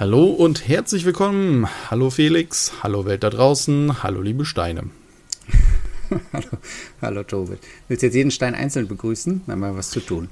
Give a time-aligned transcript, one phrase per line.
[0.00, 1.68] Hallo und herzlich willkommen.
[1.90, 4.84] Hallo Felix, hallo Welt da draußen, hallo liebe Steine.
[6.32, 6.46] hallo,
[7.02, 7.56] hallo Tobi.
[7.86, 9.42] Willst du jetzt jeden Stein einzeln begrüßen?
[9.46, 10.30] Dann haben wir was zu tun.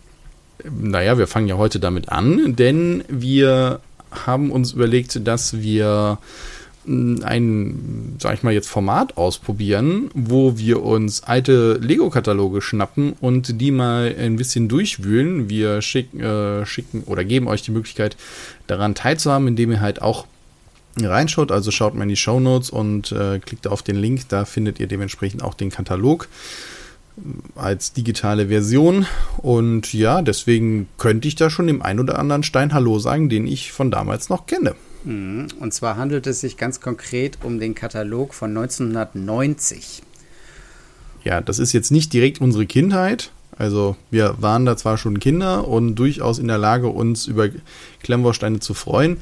[0.64, 6.16] Naja, wir fangen ja heute damit an, denn wir haben uns überlegt, dass wir
[6.88, 13.70] ein, sag ich mal jetzt, Format ausprobieren, wo wir uns alte Lego-Kataloge schnappen und die
[13.70, 15.48] mal ein bisschen durchwühlen.
[15.48, 18.16] Wir schicken, äh, schicken oder geben euch die Möglichkeit,
[18.66, 20.26] daran teilzuhaben, indem ihr halt auch
[20.98, 21.52] reinschaut.
[21.52, 24.28] Also schaut mal in die Show Notes und äh, klickt auf den Link.
[24.28, 26.28] Da findet ihr dementsprechend auch den Katalog
[27.54, 29.06] als digitale Version.
[29.38, 33.46] Und ja, deswegen könnte ich da schon dem einen oder anderen Stein Hallo sagen, den
[33.46, 34.74] ich von damals noch kenne.
[35.08, 35.48] Mhm.
[35.58, 40.02] Und zwar handelt es sich ganz konkret um den Katalog von 1990.
[41.24, 43.32] Ja, das ist jetzt nicht direkt unsere Kindheit.
[43.56, 47.48] Also wir waren da zwar schon Kinder und durchaus in der Lage, uns über
[48.02, 49.16] Klemmbausteine zu freuen.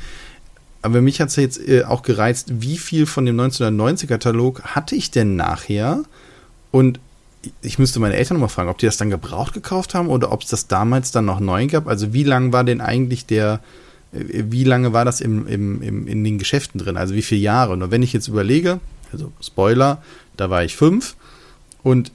[0.83, 5.13] Aber mich hat es jetzt äh, auch gereizt, wie viel von dem 1990-Katalog hatte ich
[5.13, 6.03] denn nachher?
[6.73, 6.99] Und
[7.63, 10.43] ich müsste meine Eltern nochmal fragen, ob die das dann gebraucht gekauft haben oder ob
[10.43, 11.87] es das damals dann noch neu gab.
[11.87, 16.07] Also wie lang war denn eigentlich der, äh, wie lange war das im, im, im,
[16.07, 16.97] in den Geschäften drin?
[16.97, 17.73] Also wie viele Jahre?
[17.73, 18.81] Und wenn ich jetzt überlege,
[19.13, 20.03] also Spoiler,
[20.37, 21.17] da war ich fünf
[21.83, 22.13] und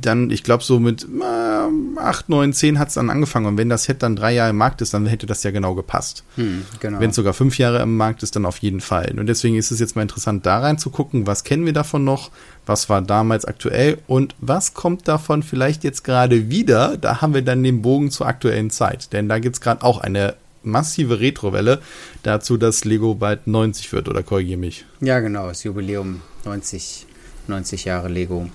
[0.00, 3.46] dann, ich glaube, so mit äh, 8, 9, 10 hat es dann angefangen.
[3.46, 5.74] Und wenn das Set dann drei Jahre im Markt ist, dann hätte das ja genau
[5.74, 6.24] gepasst.
[6.36, 7.00] Hm, genau.
[7.00, 9.14] Wenn es sogar fünf Jahre im Markt ist, dann auf jeden Fall.
[9.18, 12.30] Und deswegen ist es jetzt mal interessant, da reinzugucken, was kennen wir davon noch,
[12.64, 16.96] was war damals aktuell und was kommt davon vielleicht jetzt gerade wieder.
[16.96, 19.12] Da haben wir dann den Bogen zur aktuellen Zeit.
[19.12, 20.34] Denn da gibt es gerade auch eine
[20.68, 21.80] massive Retrowelle
[22.22, 24.84] dazu, dass Lego bald 90 wird, oder korrigiere mich?
[25.00, 27.06] Ja, genau, das Jubiläum 90,
[27.48, 28.48] 90 Jahre Lego.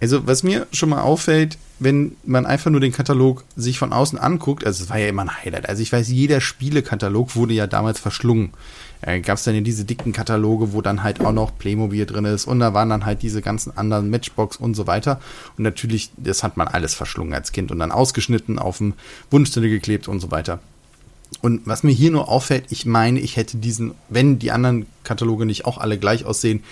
[0.00, 4.18] Also, was mir schon mal auffällt, wenn man einfach nur den Katalog sich von außen
[4.18, 5.68] anguckt, also es war ja immer ein Highlight.
[5.68, 8.52] Also ich weiß, jeder Spielekatalog wurde ja damals verschlungen.
[9.02, 12.24] Äh, Gab es dann ja diese dicken Kataloge, wo dann halt auch noch Playmobil drin
[12.24, 15.20] ist und da waren dann halt diese ganzen anderen Matchbox und so weiter.
[15.56, 18.94] Und natürlich, das hat man alles verschlungen als Kind und dann ausgeschnitten, auf dem
[19.30, 20.60] Wunschzettel geklebt und so weiter.
[21.42, 25.44] Und was mir hier nur auffällt, ich meine, ich hätte diesen, wenn die anderen Kataloge
[25.44, 26.62] nicht auch alle gleich aussehen,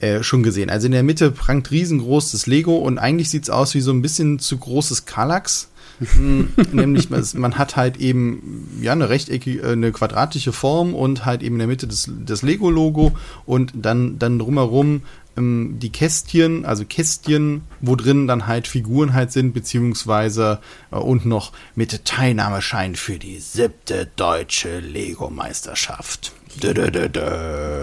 [0.00, 0.70] äh, schon gesehen.
[0.70, 3.92] Also in der Mitte prangt riesengroß das Lego und eigentlich sieht es aus wie so
[3.92, 5.68] ein bisschen zu großes Kallax.
[6.00, 11.42] Hm, nämlich man hat halt eben ja eine rechteckige, äh, eine quadratische Form und halt
[11.42, 13.12] eben in der Mitte das, das Lego-Logo
[13.46, 15.02] und dann, dann drumherum
[15.36, 20.60] ähm, die Kästchen, also Kästchen, wo drin dann halt Figuren halt sind, beziehungsweise
[20.90, 26.32] äh, und noch mit Teilnahmeschein für die siebte deutsche Lego-Meisterschaft.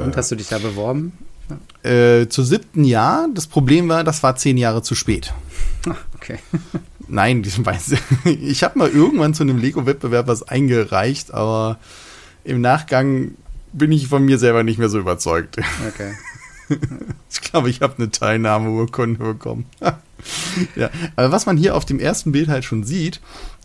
[0.05, 1.13] Und hast du dich da beworben?
[1.83, 3.27] Äh, zur siebten Jahr.
[3.33, 5.33] Das Problem war, das war zehn Jahre zu spät.
[5.87, 6.39] Ah, okay.
[7.11, 7.43] Nein,
[8.23, 11.77] ich habe mal irgendwann zu einem Lego-Wettbewerb was eingereicht, aber
[12.45, 13.31] im Nachgang
[13.73, 15.57] bin ich von mir selber nicht mehr so überzeugt.
[15.87, 16.13] Okay.
[17.29, 19.65] Ich glaube, ich habe eine Teilnahmeurkunde bekommen.
[20.77, 23.19] ja, aber was man hier auf dem ersten Bild halt schon sieht,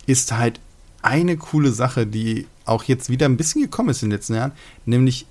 [0.07, 0.59] ist halt
[1.03, 4.51] eine coole Sache, die auch jetzt wieder ein bisschen gekommen ist in den letzten Jahren,
[4.87, 5.27] nämlich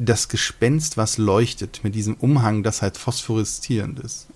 [0.00, 4.26] das Gespenst, was leuchtet, mit diesem Umhang, das halt phosphoreszierend ist.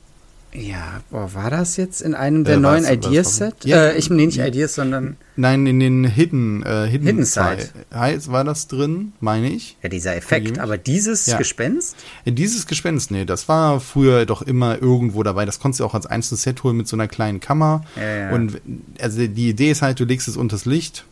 [0.53, 3.64] Ja, boah, war das jetzt in einem der äh, neuen Ideas-Set?
[3.64, 5.19] Ja, äh, ich meine nicht Ideas, sondern.
[5.36, 7.69] Nein, in den Hidden, äh, Hidden, Hidden Side.
[7.91, 9.76] War das drin, meine ich?
[9.82, 11.36] Ja, dieser Effekt, aber dieses ja.
[11.36, 11.97] Gespenst?
[12.25, 15.44] Dieses Gespenst, nee, das war früher doch immer irgendwo dabei.
[15.44, 17.84] Das konntest du auch als einzelnes Set holen mit so einer kleinen Kammer.
[17.97, 18.30] Ja.
[18.30, 18.60] Und
[19.00, 21.04] also die Idee ist halt, du legst es unters Licht.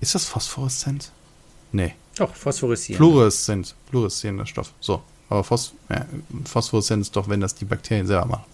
[0.00, 1.10] Ist das Phosphoreszent?
[1.72, 1.94] Nee.
[2.16, 2.98] Doch, phosphoreszierend.
[2.98, 4.72] Fluoreszent, fluoreszierender Stoff.
[4.78, 5.02] So.
[5.30, 6.04] Aber Phos ja,
[6.44, 8.44] Phosphoreszent ist doch, wenn das die Bakterien selber machen.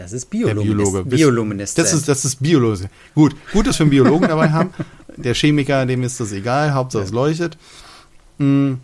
[0.00, 0.62] Das ist Biologe.
[0.62, 1.04] Biologe.
[1.04, 1.90] Biolumineszenz.
[1.90, 2.88] Das ist, das ist Biologe.
[3.14, 4.70] Gut, gut, dass wir einen Biologen dabei haben.
[5.16, 7.58] Der Chemiker, dem ist das egal, Hauptsache es leuchtet.
[8.38, 8.78] Mhm.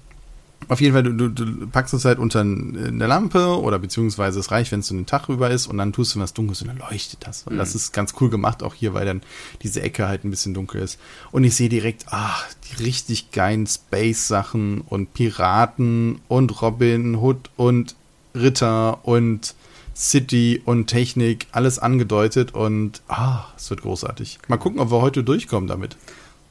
[0.69, 4.73] Auf jeden Fall, du, du, packst es halt unter eine Lampe oder beziehungsweise es reicht,
[4.73, 6.79] wenn es so einen Tag rüber ist und dann tust du was Dunkles und dann
[6.79, 7.47] leuchtet das.
[7.47, 7.57] Mhm.
[7.57, 9.23] Das ist ganz cool gemacht, auch hier, weil dann
[9.63, 10.99] diese Ecke halt ein bisschen dunkel ist.
[11.31, 17.95] Und ich sehe direkt, ach, die richtig geilen Space-Sachen und Piraten und Robin Hood und
[18.35, 19.55] Ritter und
[19.97, 24.39] City und Technik, alles angedeutet und ah, es wird großartig.
[24.49, 25.97] Mal gucken, ob wir heute durchkommen damit.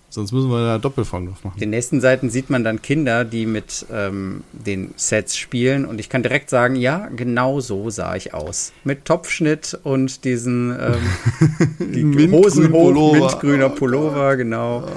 [0.10, 1.60] Sonst müssen wir da Doppelfolgen drauf machen.
[1.60, 5.86] Den nächsten Seiten sieht man dann Kinder, die mit ähm, den Sets spielen.
[5.86, 8.72] Und ich kann direkt sagen, ja, genau so sah ich aus.
[8.86, 14.88] Mit Topfschnitt und diesen ähm, die Hosenhof, mintgrüner Pullover, genau.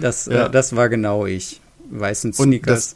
[0.00, 0.46] Das, äh, ja.
[0.46, 1.60] äh, das war genau ich.
[1.90, 2.94] Weißen Sneakers.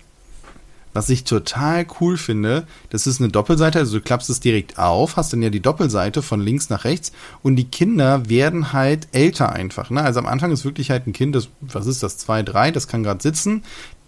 [0.93, 5.17] Was ich total cool finde, das ist eine Doppelseite, also du klappst es direkt auf,
[5.17, 7.13] hast dann ja die Doppelseite von links nach rechts
[7.43, 9.91] und die Kinder werden halt älter einfach.
[9.91, 10.03] Ne?
[10.03, 12.89] Also am Anfang ist wirklich halt ein Kind, das, was ist das, zwei, drei, das
[12.89, 13.63] kann gerade sitzen.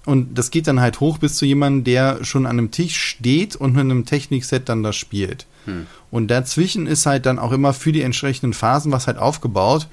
[0.07, 3.55] Und das geht dann halt hoch bis zu jemandem, der schon an einem Tisch steht
[3.55, 5.47] und mit einem Technikset dann das spielt.
[5.67, 5.87] Hm.
[6.11, 9.89] Und dazwischen ist halt dann auch immer für die entsprechenden Phasen was halt aufgebaut.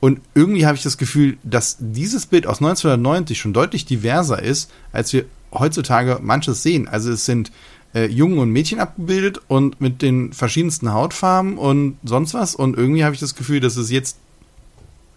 [0.00, 4.68] Und irgendwie habe ich das Gefühl, dass dieses Bild aus 1990 schon deutlich diverser ist,
[4.92, 6.88] als wir heutzutage manches sehen.
[6.88, 7.52] Also es sind
[7.94, 12.54] äh, Jungen und Mädchen abgebildet und mit den verschiedensten Hautfarben und sonst was.
[12.54, 14.16] Und irgendwie habe ich das Gefühl, dass es jetzt,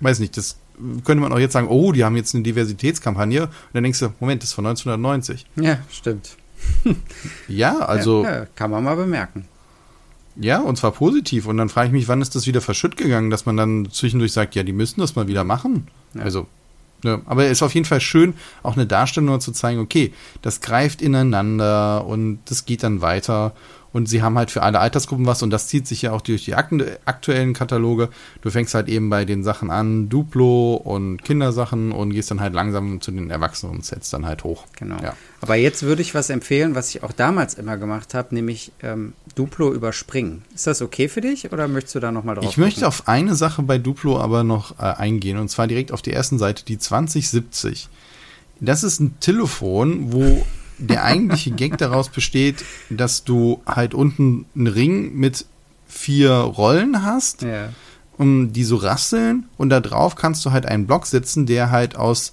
[0.02, 0.58] weiß nicht, das
[1.06, 3.44] könnte man auch jetzt sagen, oh, die haben jetzt eine Diversitätskampagne.
[3.44, 5.46] Und dann denkst du, Moment, das ist von 1990.
[5.56, 6.36] Ja, stimmt.
[7.48, 8.24] ja, also.
[8.24, 9.46] Ja, ja, kann man mal bemerken.
[10.38, 11.48] Ja, und zwar positiv.
[11.48, 14.34] Und dann frage ich mich, wann ist das wieder verschütt gegangen, dass man dann zwischendurch
[14.34, 15.88] sagt, ja, die müssen das mal wieder machen.
[16.14, 16.24] Ja.
[16.24, 16.48] Also,
[17.06, 17.22] ne.
[17.26, 21.02] aber es ist auf jeden Fall schön, auch eine Darstellung zu zeigen, okay, das greift
[21.02, 23.54] ineinander und das geht dann weiter.
[23.94, 26.44] Und sie haben halt für alle Altersgruppen was und das zieht sich ja auch durch
[26.44, 28.10] die aktuellen Kataloge.
[28.42, 32.54] Du fängst halt eben bei den Sachen an, Duplo und Kindersachen und gehst dann halt
[32.54, 34.66] langsam zu den erwachsenen Sets dann halt hoch.
[34.78, 35.02] Genau.
[35.02, 35.14] Ja.
[35.40, 39.14] Aber jetzt würde ich was empfehlen, was ich auch damals immer gemacht habe, nämlich ähm,
[39.36, 40.44] Duplo überspringen.
[40.54, 42.46] Ist das okay für dich oder möchtest du da nochmal drauf?
[42.46, 42.64] Ich gucken?
[42.64, 46.14] möchte auf eine Sache bei Duplo aber noch äh, eingehen und zwar direkt auf die
[46.14, 47.90] ersten Seite, die 2070.
[48.62, 50.46] Das ist ein Telefon, wo
[50.78, 55.46] der eigentliche Gag daraus besteht, dass du halt unten einen Ring mit
[55.88, 57.70] vier Rollen hast, ja.
[58.18, 61.96] um, die so rasseln und da drauf kannst du halt einen Block setzen, der halt
[61.98, 62.32] aus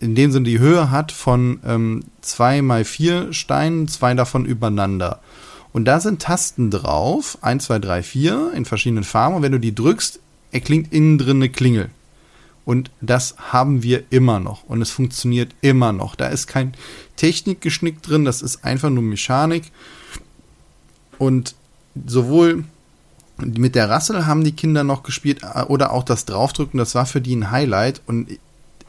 [0.00, 5.20] in dem Sinne die Höhe hat von ähm, zwei mal vier Steinen, zwei davon übereinander.
[5.72, 9.36] Und da sind Tasten drauf, 1, 2, 3, 4 in verschiedenen Farben.
[9.36, 10.20] Und wenn du die drückst,
[10.50, 11.90] erklingt innen drin eine Klingel.
[12.64, 14.64] Und das haben wir immer noch.
[14.64, 16.14] Und es funktioniert immer noch.
[16.14, 16.74] Da ist kein
[17.16, 19.72] Technikgeschnick drin, das ist einfach nur Mechanik.
[21.18, 21.54] Und
[22.06, 22.64] sowohl
[23.38, 27.20] mit der Rassel haben die Kinder noch gespielt oder auch das Draufdrücken, das war für
[27.20, 28.02] die ein Highlight.
[28.06, 28.38] Und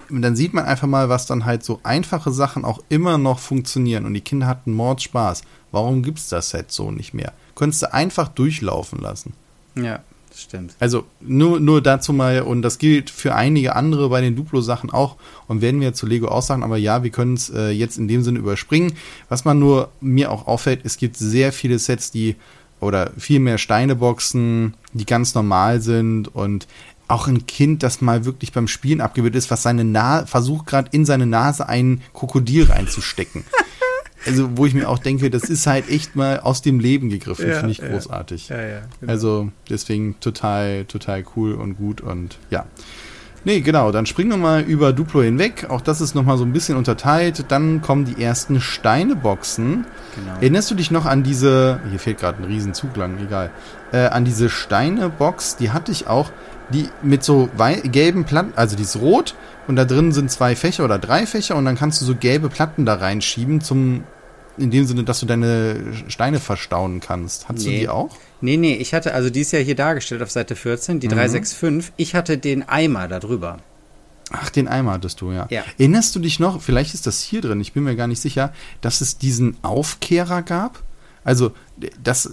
[0.09, 4.05] dann sieht man einfach mal, was dann halt so einfache Sachen auch immer noch funktionieren.
[4.05, 5.41] Und die Kinder hatten Mordspaß.
[5.73, 7.33] Warum gibt es das Set so nicht mehr?
[7.55, 9.33] Könntest du einfach durchlaufen lassen.
[9.75, 10.75] Ja, stimmt.
[10.79, 15.15] Also nur, nur dazu mal, und das gilt für einige andere bei den Duplo-Sachen auch,
[15.47, 18.07] und werden wir zu Lego auch sagen, aber ja, wir können es äh, jetzt in
[18.07, 18.93] dem Sinne überspringen.
[19.29, 22.35] Was man nur mir auch auffällt, es gibt sehr viele Sets, die
[22.79, 26.67] oder viel mehr Steineboxen, die ganz normal sind und
[27.07, 30.89] auch ein Kind, das mal wirklich beim Spielen abgebildet ist, was seine Nase versucht gerade
[30.91, 33.43] in seine Nase ein Krokodil reinzustecken.
[34.25, 37.49] also wo ich mir auch denke, das ist halt echt mal aus dem Leben gegriffen,
[37.49, 38.49] ja, finde ich großartig.
[38.49, 39.11] Ja, ja, genau.
[39.11, 42.65] Also deswegen total, total cool und gut und ja.
[43.45, 45.67] Nee, genau, dann springen wir mal über Duplo hinweg.
[45.69, 47.43] Auch das ist nochmal so ein bisschen unterteilt.
[47.49, 49.85] Dann kommen die ersten Steineboxen.
[50.15, 50.33] Genau.
[50.39, 53.51] Erinnerst du dich noch an diese, hier fehlt gerade ein Riesenzug lang, egal,
[53.91, 56.31] äh, an diese Steinebox, die hatte ich auch,
[56.69, 57.49] die mit so
[57.83, 59.35] gelben Platten, also die ist rot
[59.67, 62.49] und da drin sind zwei Fächer oder drei Fächer und dann kannst du so gelbe
[62.49, 64.03] Platten da reinschieben zum
[64.57, 65.77] in dem Sinne, dass du deine
[66.07, 67.49] Steine verstauen kannst.
[67.49, 67.73] Hattest nee.
[67.73, 68.15] du die auch?
[68.41, 71.13] Nee, nee, ich hatte, also die ist ja hier dargestellt auf Seite 14, die mhm.
[71.13, 71.93] 365.
[71.97, 73.57] Ich hatte den Eimer da drüber.
[74.31, 75.47] Ach, den Eimer hattest du, ja.
[75.49, 75.63] ja.
[75.77, 78.53] Erinnerst du dich noch, vielleicht ist das hier drin, ich bin mir gar nicht sicher,
[78.81, 80.83] dass es diesen Aufkehrer gab?
[81.23, 81.53] Also,
[82.03, 82.29] das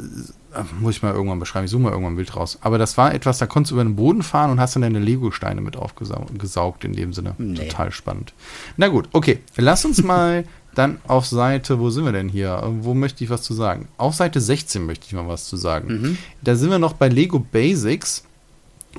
[0.81, 2.59] muss ich mal irgendwann beschreiben, ich suche mal irgendwann ein Bild raus.
[2.61, 4.99] Aber das war etwas, da konntest du über den Boden fahren und hast dann deine
[4.99, 7.35] Lego-Steine mit aufgesaugt in dem Sinne.
[7.39, 7.69] Nee.
[7.69, 8.33] Total spannend.
[8.77, 9.39] Na gut, okay.
[9.57, 12.63] Lass uns mal dann auf Seite, wo sind wir denn hier?
[12.81, 13.89] Wo möchte ich was zu sagen?
[13.97, 15.89] Auf Seite 16 möchte ich mal was zu sagen.
[15.89, 16.19] Mhm.
[16.43, 18.25] Da sind wir noch bei Lego Basics.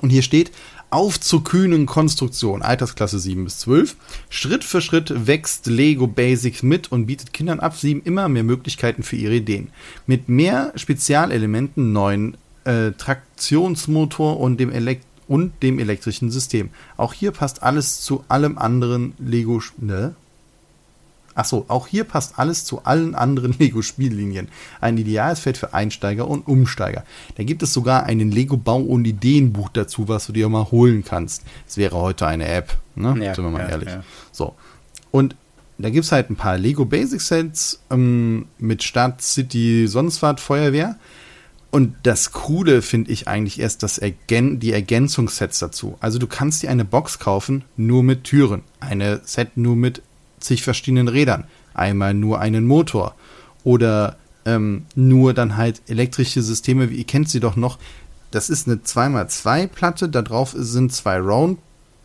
[0.01, 0.51] Und hier steht,
[0.91, 3.95] auf zur kühnen Konstruktion, Altersklasse 7 bis 12.
[4.29, 9.01] Schritt für Schritt wächst Lego Basics mit und bietet Kindern ab 7 immer mehr Möglichkeiten
[9.01, 9.69] für ihre Ideen.
[10.05, 16.69] Mit mehr Spezialelementen, neuen äh, Traktionsmotor und dem Elekt und dem elektrischen System.
[16.97, 19.61] Auch hier passt alles zu allem anderen Lego.
[19.77, 20.13] Ne?
[21.33, 24.49] Achso, auch hier passt alles zu allen anderen Lego-Spiellinien.
[24.79, 27.03] Ein ideales Feld für Einsteiger und Umsteiger.
[27.35, 31.43] Da gibt es sogar einen Lego-Bau- und Ideenbuch dazu, was du dir mal holen kannst.
[31.67, 33.15] Es wäre heute eine App, ne?
[33.23, 33.89] Ja, Sind wir mal ja, ehrlich.
[33.89, 34.03] Ja.
[34.31, 34.55] So.
[35.11, 35.35] Und
[35.77, 40.39] da gibt es halt ein paar Lego Basic Sets ähm, mit Stadt, City, sonst was,
[40.39, 40.97] Feuerwehr.
[41.71, 45.95] Und das Coole finde ich eigentlich erst das Ergän die Ergänzungssets dazu.
[46.01, 48.63] Also du kannst dir eine Box kaufen, nur mit Türen.
[48.81, 50.01] Eine Set nur mit
[50.41, 51.45] zig verschiedenen Rädern.
[51.73, 53.15] Einmal nur einen Motor
[53.63, 57.77] oder ähm, nur dann halt elektrische Systeme, wie ihr kennt sie doch noch.
[58.31, 61.59] Das ist eine 2x2 Platte, da drauf sind zwei Round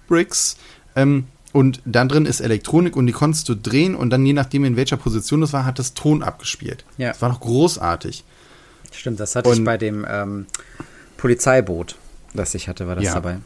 [0.09, 0.57] Bricks
[0.95, 4.65] ähm, und da drin ist Elektronik und die konntest du drehen und dann je nachdem
[4.65, 6.85] in welcher Position das war, hat das Ton abgespielt.
[6.99, 7.09] Ja.
[7.09, 8.25] Das war doch großartig.
[8.93, 10.47] Stimmt, das hatte Und- ich bei dem ähm,
[11.17, 11.97] Polizeiboot,
[12.35, 13.15] das ich hatte, war das Ja.
[13.15, 13.39] dabei.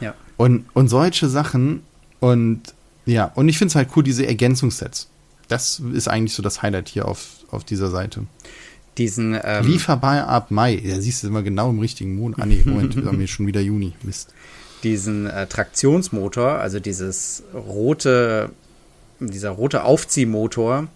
[0.00, 0.14] Ja.
[0.36, 1.82] Und, und solche Sachen
[2.20, 2.74] und
[3.06, 5.08] ja, und ich finde es halt cool, diese Ergänzungssets.
[5.48, 8.24] Das ist eigentlich so das Highlight hier auf, auf dieser Seite.
[8.98, 10.74] Diesen, ähm, Lieferbar ab Mai.
[10.82, 12.40] Ja, siehst du immer genau im richtigen Monat.
[12.40, 13.92] Ah, nee, Moment, wir haben hier schon wieder Juni.
[14.02, 14.32] Mist.
[14.82, 18.50] diesen äh, Traktionsmotor, also dieses rote,
[19.20, 20.88] dieser rote Aufziehmotor,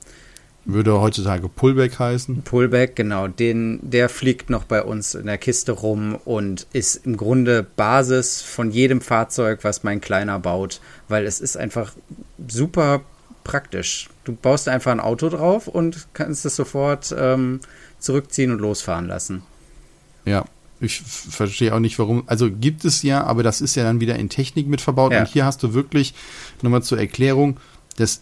[0.68, 2.42] Würde heutzutage Pullback heißen.
[2.42, 7.16] Pullback, genau, den, der fliegt noch bei uns in der Kiste rum und ist im
[7.16, 11.92] Grunde Basis von jedem Fahrzeug, was mein Kleiner baut, weil es ist einfach
[12.49, 13.02] super
[13.44, 14.08] praktisch.
[14.25, 17.61] Du baust einfach ein Auto drauf und kannst es sofort ähm,
[18.00, 19.42] zurückziehen und losfahren lassen.
[20.25, 20.44] Ja.
[20.78, 22.25] Ich verstehe auch nicht, warum.
[22.26, 25.12] Also gibt es ja, aber das ist ja dann wieder in Technik mit verbaut.
[25.12, 25.20] Ja.
[25.20, 26.12] Und hier hast du wirklich,
[26.61, 27.56] nochmal zur Erklärung,
[27.96, 28.20] das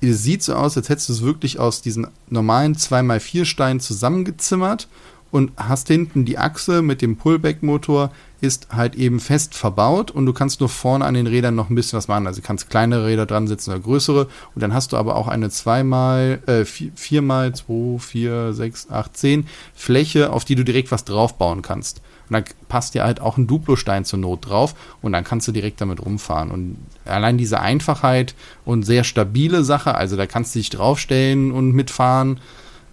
[0.00, 4.88] es sieht so aus, als hättest du es wirklich aus diesen normalen 2x4 Steinen zusammengezimmert
[5.30, 10.32] und hast hinten die Achse mit dem Pullback-Motor ist halt eben fest verbaut und du
[10.32, 12.28] kannst nur vorne an den Rädern noch ein bisschen was machen.
[12.28, 15.26] Also du kannst kleinere Räder dran setzen oder größere und dann hast du aber auch
[15.26, 21.04] eine 2x, äh, 4x, 2, 4, 6, 8, 10 Fläche, auf die du direkt was
[21.04, 22.00] draufbauen kannst.
[22.28, 25.52] Und dann passt dir halt auch ein Duplostein zur Not drauf und dann kannst du
[25.52, 26.50] direkt damit rumfahren.
[26.50, 31.72] Und allein diese Einfachheit und sehr stabile Sache, also da kannst du dich draufstellen und
[31.72, 32.40] mitfahren.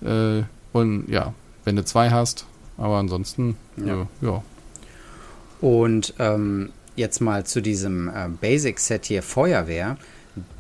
[0.03, 1.33] Äh, und ja,
[1.63, 2.45] wenn du zwei hast,
[2.77, 4.01] aber ansonsten, Ja.
[4.01, 4.43] äh, ja.
[5.61, 9.97] Und ähm, jetzt mal zu diesem äh, Basic-Set hier Feuerwehr.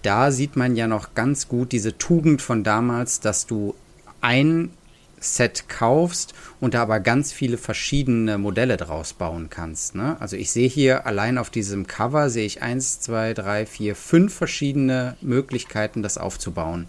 [0.01, 3.73] Da sieht man ja noch ganz gut diese Tugend von damals, dass du
[4.19, 4.69] ein
[5.21, 9.95] Set kaufst und da aber ganz viele verschiedene Modelle draus bauen kannst.
[9.95, 10.17] Ne?
[10.19, 14.33] Also ich sehe hier allein auf diesem Cover sehe ich eins, zwei, drei, vier, fünf
[14.33, 16.87] verschiedene Möglichkeiten, das aufzubauen.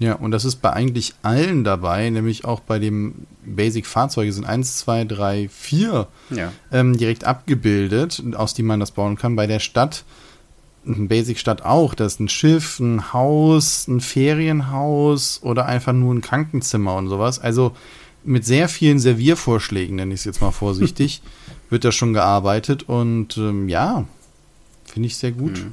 [0.00, 4.78] Ja, und das ist bei eigentlich allen dabei, nämlich auch bei dem Basic-Fahrzeuge sind 1,
[4.78, 6.52] 2, 3, 4 Ja.
[6.72, 9.36] ähm, direkt abgebildet, aus die man das bauen kann.
[9.36, 10.04] Bei der Stadt,
[10.86, 16.20] ein Basic-Stadt auch, das ist ein Schiff, ein Haus, ein Ferienhaus oder einfach nur ein
[16.20, 17.38] Krankenzimmer und sowas.
[17.38, 17.74] Also
[18.24, 21.22] mit sehr vielen Serviervorschlägen, nenne ich es jetzt mal vorsichtig,
[21.70, 24.06] wird da schon gearbeitet und ähm, ja,
[24.84, 25.58] finde ich sehr gut.
[25.58, 25.72] Mhm.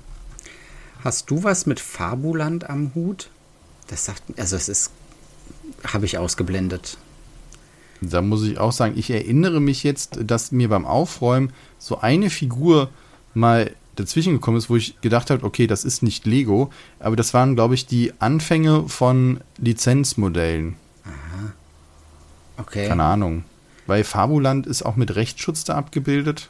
[1.03, 3.29] Hast du was mit Fabuland am Hut?
[3.87, 4.91] Das sagt, also es ist,
[5.85, 6.97] habe ich ausgeblendet.
[8.01, 12.29] Da muss ich auch sagen, ich erinnere mich jetzt, dass mir beim Aufräumen so eine
[12.29, 12.89] Figur
[13.33, 17.33] mal dazwischen gekommen ist, wo ich gedacht habe, okay, das ist nicht Lego, aber das
[17.33, 20.75] waren, glaube ich, die Anfänge von Lizenzmodellen.
[22.57, 22.87] Okay.
[22.87, 23.43] Keine Ahnung.
[23.87, 26.49] Weil Fabuland ist auch mit Rechtsschutz da abgebildet.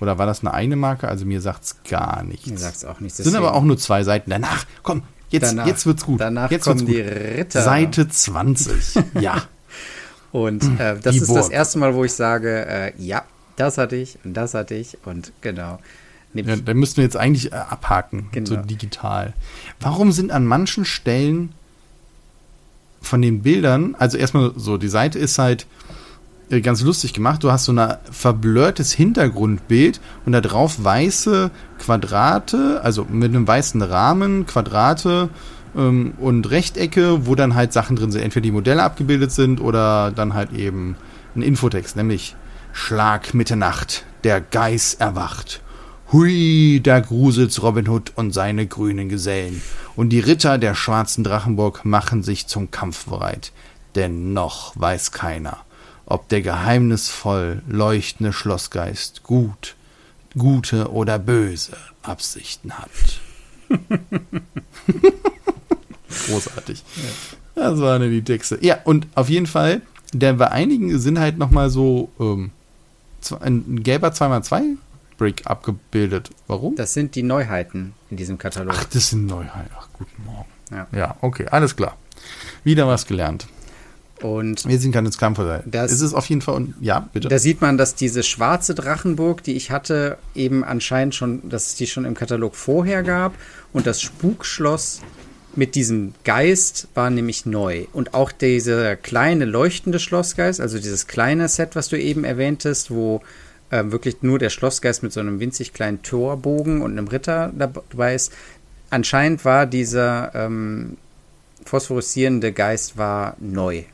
[0.00, 1.08] Oder war das eine eigene Marke?
[1.08, 2.46] Also mir sagt's gar nichts.
[2.46, 3.16] Mir sagt's auch nichts.
[3.18, 4.30] Sind aber auch nur zwei Seiten.
[4.30, 6.20] Danach, komm, jetzt, Danach- jetzt wird's gut.
[6.20, 7.38] danach jetzt kommen wird's die gut.
[7.38, 7.62] Ritter.
[7.62, 9.02] Seite 20.
[9.20, 9.42] ja.
[10.30, 11.52] Und äh, das Die ist das Burg.
[11.52, 13.24] erste Mal, wo ich sage, äh, ja,
[13.56, 15.80] das hatte ich und das hatte ich und genau.
[16.34, 18.46] Ja, da müssten wir jetzt eigentlich äh, abhaken, Genau.
[18.48, 19.32] so digital.
[19.80, 21.52] Warum sind an manchen Stellen
[23.00, 25.66] von den Bildern, also erstmal so, die Seite ist halt
[26.50, 27.42] äh, ganz lustig gemacht.
[27.44, 33.80] Du hast so ein verblurrtes Hintergrundbild und da drauf weiße Quadrate, also mit einem weißen
[33.82, 35.28] Rahmen, Quadrate
[35.76, 38.22] ähm, und Rechtecke, wo dann halt Sachen drin sind.
[38.22, 40.96] Entweder die Modelle abgebildet sind oder dann halt eben
[41.36, 42.34] ein Infotext, nämlich
[42.72, 45.60] Schlag Mitternacht, der Geiß erwacht.
[46.10, 49.60] Hui, da gruselt's Robin Hood und seine grünen Gesellen.
[49.94, 53.52] Und die Ritter der schwarzen Drachenburg machen sich zum Kampf bereit.
[53.94, 55.58] Denn noch weiß keiner,
[56.06, 59.76] ob der geheimnisvoll leuchtende Schlossgeist gut,
[60.36, 62.88] gute oder böse Absichten hat.
[66.26, 66.84] Großartig.
[67.54, 68.58] Das waren ja die Texte.
[68.62, 69.82] Ja, und auf jeden Fall,
[70.14, 72.50] der bei einigen sind halt nochmal so ähm,
[73.40, 74.78] ein gelber 2x2
[75.18, 76.30] Brick abgebildet.
[76.46, 76.76] Warum?
[76.76, 78.74] Das sind die Neuheiten in diesem Katalog.
[78.76, 79.70] Ach, das sind Neuheiten.
[79.78, 80.48] Ach, guten Morgen.
[80.70, 80.86] Ja.
[80.96, 81.96] Ja, okay, alles klar.
[82.64, 83.46] Wieder was gelernt.
[84.22, 85.70] Und Wir sind keine Sklavenverteidiger.
[85.70, 87.28] Das- Es ist auf jeden Fall, und ja, bitte.
[87.28, 91.74] da sieht man, dass diese schwarze Drachenburg, die ich hatte, eben anscheinend schon, dass es
[91.76, 93.34] die schon im Katalog vorher gab.
[93.72, 95.00] Und das Spukschloss
[95.54, 97.86] mit diesem Geist war nämlich neu.
[97.92, 103.22] Und auch dieser kleine leuchtende Schlossgeist, also dieses kleine Set, was du eben erwähntest, wo
[103.70, 108.14] ähm, wirklich nur der Schlossgeist mit so einem winzig kleinen Torbogen und einem Ritter dabei
[108.14, 108.32] ist.
[108.90, 110.96] Anscheinend war dieser ähm,
[111.64, 113.84] phosphoreszierende Geist war neu.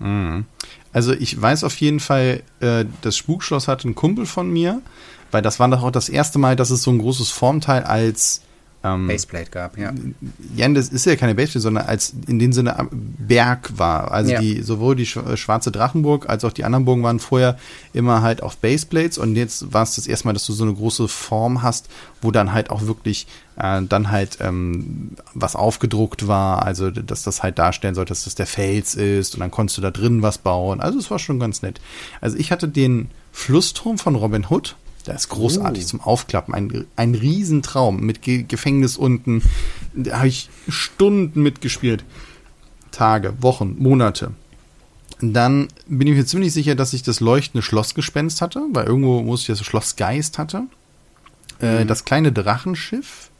[0.00, 0.44] Mhm.
[0.92, 4.82] Also ich weiß auf jeden Fall, äh, das Spukschloss hatte ein Kumpel von mir,
[5.30, 8.42] weil das war doch auch das erste Mal, dass es so ein großes Formteil als
[8.82, 9.92] ähm, Baseplate gab, ja.
[10.56, 14.10] Ja, das ist ja keine Baseplate, sondern als in dem Sinne Berg war.
[14.10, 14.40] Also ja.
[14.40, 17.58] die, sowohl die äh, Schwarze Drachenburg als auch die anderen Burgen waren vorher
[17.92, 20.72] immer halt auf Baseplates und jetzt war es das erste Mal, dass du so eine
[20.72, 21.90] große Form hast,
[22.22, 27.42] wo dann halt auch wirklich äh, dann halt ähm, was aufgedruckt war, also dass das
[27.42, 30.38] halt darstellen sollte, dass das der Fels ist und dann konntest du da drin was
[30.38, 30.80] bauen.
[30.80, 31.82] Also es war schon ganz nett.
[32.22, 34.76] Also ich hatte den Flussturm von Robin Hood
[35.06, 35.86] der ist großartig oh.
[35.86, 36.54] zum Aufklappen.
[36.54, 39.42] Ein, ein Riesentraum mit Ge Gefängnis unten.
[39.94, 42.04] Da habe ich Stunden mitgespielt.
[42.90, 44.32] Tage, Wochen, Monate.
[45.20, 49.42] Dann bin ich mir ziemlich sicher, dass ich das leuchtende Schlossgespenst hatte, weil irgendwo muss
[49.42, 50.64] ich das Schlossgeist hatte.
[51.60, 51.88] Äh, mhm.
[51.88, 53.30] das kleine Drachenschiff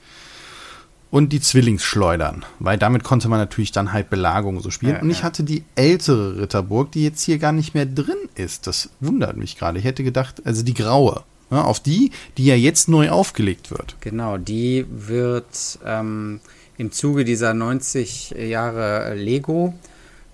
[1.11, 4.97] und die Zwillingsschleudern, weil damit konnte man natürlich dann halt Belagerung so spielen.
[4.97, 5.25] Ja, und ich ja.
[5.25, 8.67] hatte die ältere Ritterburg, die jetzt hier gar nicht mehr drin ist.
[8.67, 9.79] Das wundert mich gerade.
[9.79, 11.25] Ich hätte gedacht, also die graue.
[11.51, 13.97] Ja, auf die, die ja jetzt neu aufgelegt wird.
[14.01, 16.41] Genau, die wird ähm,
[16.77, 19.75] im Zuge dieser 90 Jahre Lego,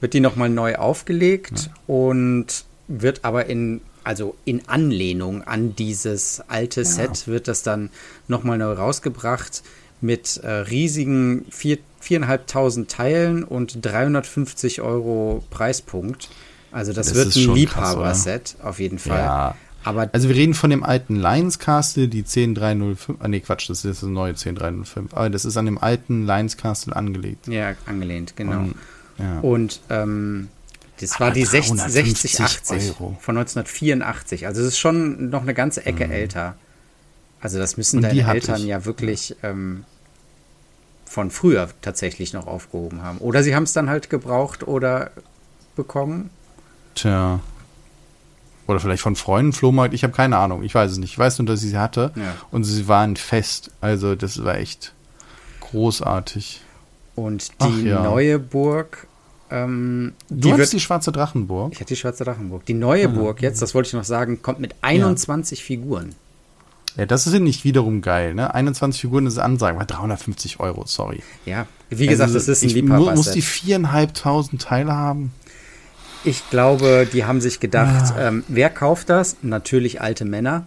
[0.00, 1.94] wird die nochmal neu aufgelegt ja.
[1.94, 2.46] und
[2.86, 6.86] wird aber in, also in Anlehnung an dieses alte ja.
[6.86, 7.90] Set, wird das dann
[8.28, 9.62] nochmal neu rausgebracht
[10.00, 16.28] mit äh, riesigen 4.500 Teilen und 350 Euro Preispunkt.
[16.70, 19.18] Also das, das wird ein Liebhaber-Set auf jeden Fall.
[19.18, 19.56] Ja.
[19.86, 23.18] Aber also wir reden von dem alten Lions Castle, die 10305.
[23.20, 25.14] Ah nee, Quatsch, das ist das neue 10305.
[25.14, 27.46] Aber das ist an dem alten Lions Castle angelegt.
[27.46, 28.58] Ja, angelehnt, genau.
[28.58, 28.74] Und,
[29.18, 29.38] ja.
[29.40, 30.48] Und ähm,
[30.98, 33.16] das war die 60, 60 80 Euro.
[33.20, 34.48] von 1984.
[34.48, 36.12] Also es ist schon noch eine ganze Ecke mhm.
[36.12, 36.56] älter.
[37.40, 38.66] Also das müssen deine Eltern ich.
[38.66, 39.84] ja wirklich ähm,
[41.04, 43.18] von früher tatsächlich noch aufgehoben haben.
[43.18, 45.12] Oder sie haben es dann halt gebraucht oder
[45.76, 46.30] bekommen.
[46.96, 47.38] Tja,
[48.66, 51.12] oder vielleicht von Freunden Flohmarkt, ich habe keine Ahnung, ich weiß es nicht.
[51.12, 52.34] Ich weiß nur, dass ich sie hatte ja.
[52.50, 53.70] und sie waren fest.
[53.80, 54.92] Also das war echt
[55.60, 56.60] großartig.
[57.14, 58.02] Und die ja.
[58.02, 59.06] neue Burg.
[59.48, 61.72] Ähm, du die wird, die Schwarze Drachenburg?
[61.72, 62.66] Ich hatte die Schwarze Drachenburg.
[62.66, 65.64] Die neue ah, Burg jetzt, das wollte ich noch sagen, kommt mit 21 ja.
[65.64, 66.14] Figuren.
[66.96, 68.54] Ja, das ist nicht wiederum geil, ne?
[68.54, 71.22] 21 Figuren ist Ansage, 350 Euro, sorry.
[71.44, 73.14] Ja, wie gesagt, also, das ist ein Liebhaber.
[73.14, 75.32] Muss die viereinhalbtausend Teile haben?
[76.26, 78.28] Ich glaube, die haben sich gedacht, ja.
[78.28, 79.36] ähm, wer kauft das?
[79.42, 80.66] Natürlich alte Männer,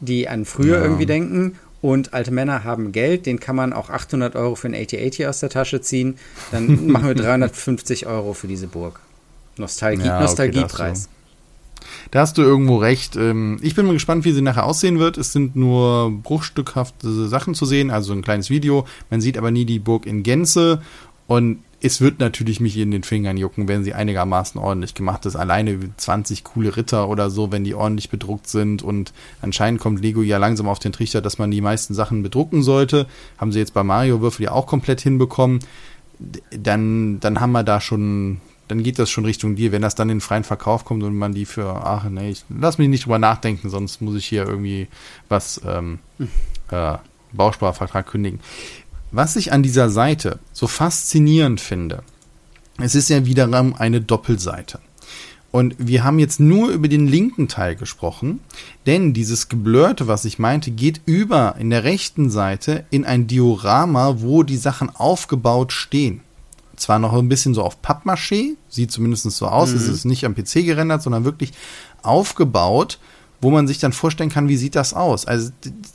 [0.00, 0.82] die an früher ja.
[0.82, 1.56] irgendwie denken.
[1.82, 5.40] Und alte Männer haben Geld, den kann man auch 800 Euro für ein 8080 aus
[5.40, 6.16] der Tasche ziehen.
[6.50, 9.00] Dann machen wir 350 Euro für diese Burg.
[9.58, 11.10] Nostalgie, ja, okay, Nostalgiepreis.
[12.10, 13.16] Da hast du irgendwo recht.
[13.16, 15.18] Ähm, ich bin mal gespannt, wie sie nachher aussehen wird.
[15.18, 18.86] Es sind nur bruchstückhafte Sachen zu sehen, also ein kleines Video.
[19.10, 20.80] Man sieht aber nie die Burg in Gänze.
[21.26, 25.34] Und es wird natürlich mich in den Fingern jucken, wenn sie einigermaßen ordentlich gemacht ist.
[25.34, 28.82] Alleine 20 coole Ritter oder so, wenn die ordentlich bedruckt sind.
[28.82, 32.62] Und anscheinend kommt Lego ja langsam auf den Trichter, dass man die meisten Sachen bedrucken
[32.62, 33.06] sollte.
[33.38, 35.60] Haben sie jetzt bei Mario Würfel ja auch komplett hinbekommen.
[36.50, 39.72] Dann, dann haben wir da schon, dann geht das schon Richtung dir.
[39.72, 42.44] Wenn das dann in den freien Verkauf kommt und man die für, ach nee, ich
[42.50, 44.88] lass mich nicht drüber nachdenken, sonst muss ich hier irgendwie
[45.30, 46.28] was, ähm, hm.
[46.70, 46.98] äh,
[47.32, 48.40] Bausparvertrag kündigen.
[49.12, 52.02] Was ich an dieser Seite so faszinierend finde,
[52.78, 54.78] es ist ja wiederum eine Doppelseite.
[55.52, 58.38] Und wir haben jetzt nur über den linken Teil gesprochen,
[58.86, 64.20] denn dieses Geblurrte, was ich meinte, geht über in der rechten Seite in ein Diorama,
[64.20, 66.20] wo die Sachen aufgebaut stehen.
[66.76, 69.76] Zwar noch ein bisschen so auf Pappmaché, sieht zumindest so aus, mhm.
[69.76, 71.52] es ist nicht am PC gerendert, sondern wirklich
[72.02, 73.00] aufgebaut
[73.40, 75.24] wo man sich dann vorstellen kann, wie sieht das aus?
[75.24, 75.50] Also,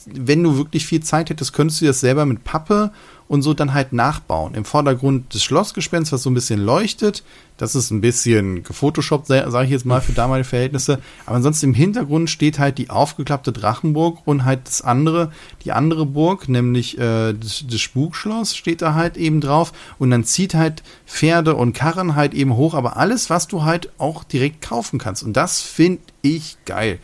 [0.08, 2.91] wenn du wirklich viel Zeit hättest, könntest du das selber mit Pappe
[3.27, 4.53] und so dann halt nachbauen.
[4.53, 7.23] Im Vordergrund des Schlossgespenst, was so ein bisschen leuchtet.
[7.58, 10.99] Das ist ein bisschen gefotoshoppt, sage ich jetzt mal, für damalige Verhältnisse.
[11.25, 15.31] Aber ansonsten im Hintergrund steht halt die aufgeklappte Drachenburg und halt das andere,
[15.63, 19.71] die andere Burg, nämlich äh, das, das Spukschloss, steht da halt eben drauf.
[19.97, 22.73] Und dann zieht halt Pferde und Karren halt eben hoch.
[22.75, 25.23] Aber alles, was du halt auch direkt kaufen kannst.
[25.23, 26.99] Und das finde ich geil.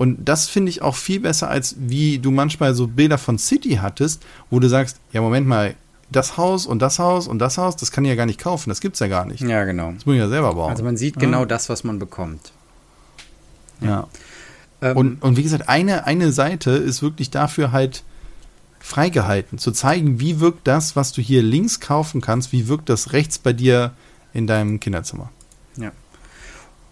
[0.00, 3.80] Und das finde ich auch viel besser, als wie du manchmal so Bilder von City
[3.82, 5.74] hattest, wo du sagst, ja, Moment mal,
[6.10, 8.70] das Haus und das Haus und das Haus, das kann ich ja gar nicht kaufen,
[8.70, 9.42] das gibt es ja gar nicht.
[9.42, 9.92] Ja, genau.
[9.92, 10.70] Das muss ich ja selber bauen.
[10.70, 11.20] Also man sieht ja.
[11.20, 12.52] genau das, was man bekommt.
[13.82, 14.08] Ja.
[14.80, 18.02] Ähm, und, und wie gesagt, eine, eine Seite ist wirklich dafür halt
[18.78, 23.12] freigehalten, zu zeigen, wie wirkt das, was du hier links kaufen kannst, wie wirkt das
[23.12, 23.92] rechts bei dir
[24.32, 25.28] in deinem Kinderzimmer.
[25.76, 25.92] Ja.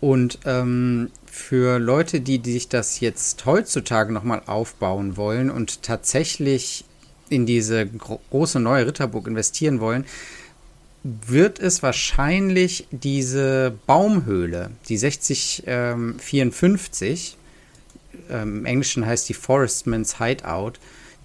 [0.01, 6.85] Und ähm, für Leute, die, die sich das jetzt heutzutage nochmal aufbauen wollen und tatsächlich
[7.29, 10.05] in diese gro große neue Ritterburg investieren wollen,
[11.03, 17.37] wird es wahrscheinlich diese Baumhöhle, die 6054,
[18.31, 20.75] ähm, im Englischen heißt die Forestman's Hideout,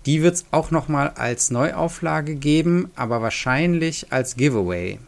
[0.05, 4.99] die wird es auch noch mal als Neuauflage geben, aber wahrscheinlich als Giveaway.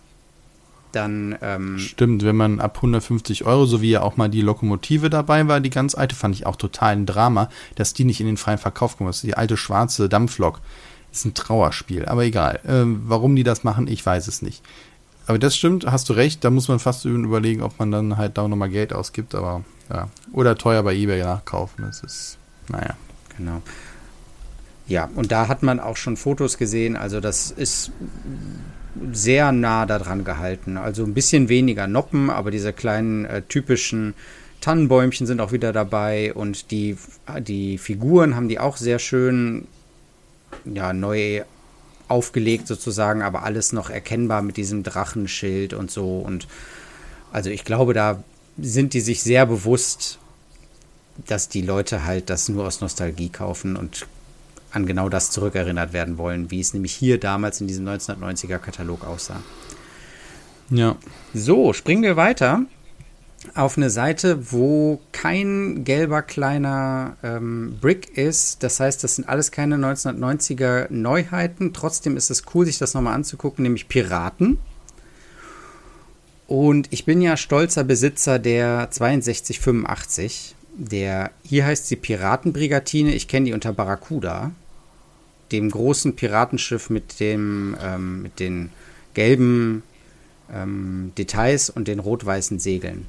[0.95, 5.09] Dann ähm, Stimmt, wenn man ab 150 Euro, so wie ja auch mal die Lokomotive
[5.09, 8.27] dabei war, die ganz alte, fand ich auch total ein Drama, dass die nicht in
[8.27, 9.09] den freien Verkauf kommt.
[9.09, 10.61] Das ist die alte schwarze Dampflok.
[11.11, 12.59] Ist ein Trauerspiel, aber egal.
[12.65, 14.63] Ähm, warum die das machen, ich weiß es nicht.
[15.27, 18.37] Aber das stimmt, hast du recht, da muss man fast überlegen, ob man dann halt
[18.37, 20.07] da nochmal Geld ausgibt, aber ja.
[20.31, 21.83] Oder teuer bei eBay nachkaufen.
[21.85, 22.37] Das ist,
[22.69, 22.95] naja.
[23.37, 23.61] Genau.
[24.87, 27.91] Ja, und da hat man auch schon Fotos gesehen, also das ist
[29.11, 30.77] sehr nah daran gehalten.
[30.77, 34.13] Also ein bisschen weniger Noppen, aber diese kleinen äh, typischen
[34.61, 36.97] Tannenbäumchen sind auch wieder dabei und die,
[37.39, 39.67] die Figuren haben die auch sehr schön
[40.65, 41.43] ja, neu
[42.07, 46.19] aufgelegt sozusagen, aber alles noch erkennbar mit diesem Drachenschild und so.
[46.19, 46.47] Und
[47.31, 48.23] also ich glaube, da
[48.57, 50.19] sind die sich sehr bewusst,
[51.27, 54.07] dass die Leute halt das nur aus Nostalgie kaufen und
[54.75, 59.05] an genau das zurückerinnert werden wollen, wie es nämlich hier damals in diesem 1990er Katalog
[59.05, 59.41] aussah.
[60.69, 60.95] Ja.
[61.33, 62.65] So, springen wir weiter
[63.53, 68.63] auf eine Seite, wo kein gelber kleiner ähm, Brick ist.
[68.63, 71.73] Das heißt, das sind alles keine 1990er Neuheiten.
[71.73, 74.57] Trotzdem ist es cool, sich das nochmal anzugucken, nämlich Piraten.
[76.47, 80.55] Und ich bin ja stolzer Besitzer der 6285.
[80.77, 83.13] Der, hier heißt sie Piratenbrigatine.
[83.13, 84.51] Ich kenne die unter Barracuda,
[85.51, 88.69] dem großen Piratenschiff mit, dem, ähm, mit den
[89.13, 89.83] gelben
[90.53, 93.07] ähm, Details und den rot-weißen Segeln.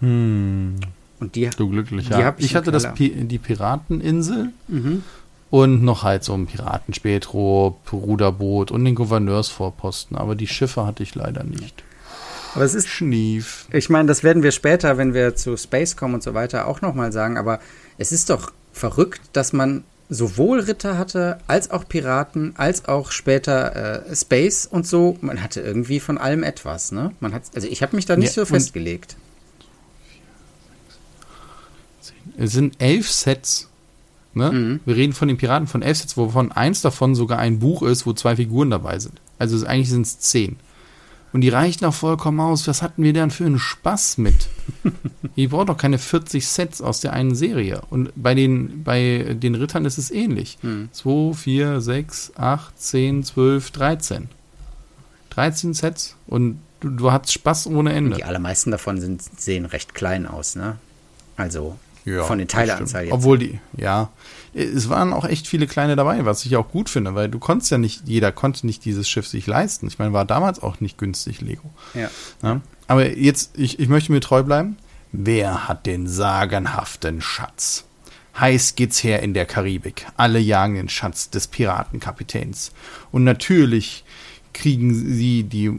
[0.00, 0.76] Hm.
[1.18, 2.32] Und die, du glücklicher.
[2.32, 5.02] Die ich, ich hatte das die Pirateninsel mhm.
[5.48, 10.16] und noch halt so ein Piratenspätro, Ruderboot und den Gouverneursvorposten.
[10.16, 11.82] Aber die Schiffe hatte ich leider nicht.
[12.54, 13.66] Aber es ist Schnief.
[13.72, 16.82] Ich meine, das werden wir später, wenn wir zu Space kommen und so weiter, auch
[16.82, 17.38] nochmal sagen.
[17.38, 17.60] Aber
[17.98, 24.04] es ist doch verrückt, dass man sowohl Ritter hatte, als auch Piraten, als auch später
[24.06, 25.18] äh, Space und so.
[25.20, 27.12] Man hatte irgendwie von allem etwas, ne?
[27.20, 29.16] Man hat, also ich habe mich da nicht ja, so festgelegt.
[32.38, 33.68] Es sind elf Sets.
[34.34, 34.52] Ne?
[34.52, 34.80] Mhm.
[34.84, 38.06] Wir reden von den Piraten von elf Sets, wovon eins davon sogar ein Buch ist,
[38.06, 39.20] wo zwei Figuren dabei sind.
[39.38, 40.56] Also eigentlich sind es zehn.
[41.36, 42.66] Und die reichen auch vollkommen aus.
[42.66, 44.48] Was hatten wir denn für einen Spaß mit?
[45.36, 47.82] Ihr braucht doch keine 40 Sets aus der einen Serie.
[47.90, 50.56] Und bei den, bei den Rittern ist es ähnlich.
[50.92, 54.28] 2, 4, 6, 8, 10, 12, 13.
[55.28, 58.12] 13 Sets und du, du hast Spaß ohne Ende.
[58.12, 60.78] Und die allermeisten davon sind, sehen recht klein aus, ne?
[61.36, 63.12] Also ja, von den Teileanzahl jetzt.
[63.12, 64.08] Obwohl die, ja,
[64.56, 67.70] es waren auch echt viele kleine dabei, was ich auch gut finde, weil du konntest
[67.70, 69.86] ja nicht, jeder konnte nicht dieses Schiff sich leisten.
[69.86, 71.70] Ich meine, war damals auch nicht günstig, Lego.
[71.94, 72.10] Ja.
[72.42, 72.60] ja.
[72.88, 74.78] Aber jetzt, ich, ich möchte mir treu bleiben.
[75.12, 77.84] Wer hat den sagenhaften Schatz?
[78.38, 80.06] Heiß geht's her in der Karibik.
[80.16, 82.72] Alle jagen den Schatz des Piratenkapitäns.
[83.12, 84.04] Und natürlich
[84.54, 85.72] kriegen sie die,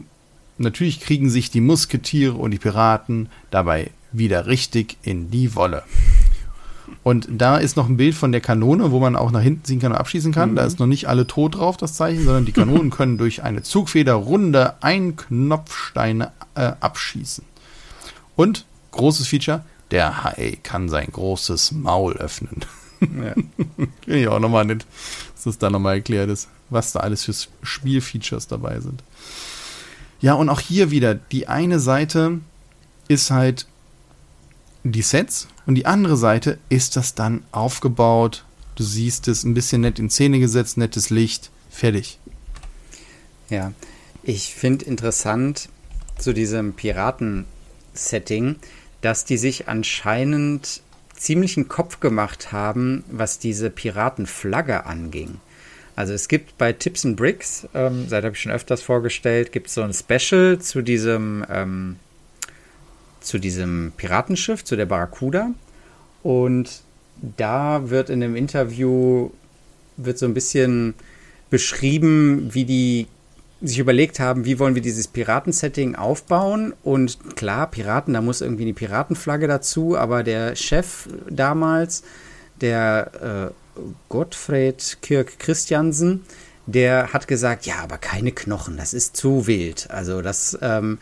[0.56, 5.82] natürlich kriegen sich die Musketiere und die Piraten dabei wieder richtig in die Wolle.
[7.02, 9.80] Und da ist noch ein Bild von der Kanone, wo man auch nach hinten ziehen
[9.80, 10.52] kann und abschießen kann.
[10.52, 10.56] Mhm.
[10.56, 13.62] Da ist noch nicht alle tot drauf, das Zeichen, sondern die Kanonen können durch eine
[13.62, 17.44] Zugfeder runde Einknopfsteine äh, abschießen.
[18.36, 22.64] Und, großes Feature, der Hai kann sein großes Maul öffnen.
[23.00, 23.34] Ja.
[24.04, 24.86] Finde ich auch nochmal nett,
[25.34, 29.02] dass das da nochmal erklärt ist, was da alles für Spielfeatures dabei sind.
[30.20, 32.40] Ja, und auch hier wieder, die eine Seite
[33.06, 33.66] ist halt
[34.84, 38.46] die Sets und die andere Seite ist das dann aufgebaut.
[38.74, 42.18] Du siehst es ein bisschen nett in Szene gesetzt, nettes Licht, fertig.
[43.50, 43.72] Ja,
[44.22, 45.68] ich finde interessant
[46.16, 48.56] zu diesem Piraten-Setting,
[49.02, 50.80] dass die sich anscheinend
[51.14, 55.38] ziemlich einen Kopf gemacht haben, was diese Piratenflagge anging.
[55.96, 59.66] Also es gibt bei Tips and Bricks, ähm, seit habe ich schon öfters vorgestellt, gibt
[59.66, 61.96] es so ein Special zu diesem ähm,
[63.20, 65.50] zu diesem Piratenschiff, zu der Barracuda.
[66.22, 66.82] Und
[67.36, 69.30] da wird in dem Interview
[69.96, 70.94] wird so ein bisschen
[71.50, 73.06] beschrieben, wie die
[73.60, 76.74] sich überlegt haben, wie wollen wir dieses Piratensetting aufbauen.
[76.84, 82.04] Und klar, Piraten, da muss irgendwie eine Piratenflagge dazu, aber der Chef damals,
[82.60, 86.24] der äh, Gottfried Kirk Christiansen,
[86.66, 89.90] der hat gesagt, ja, aber keine Knochen, das ist zu wild.
[89.90, 90.98] Also das ähm,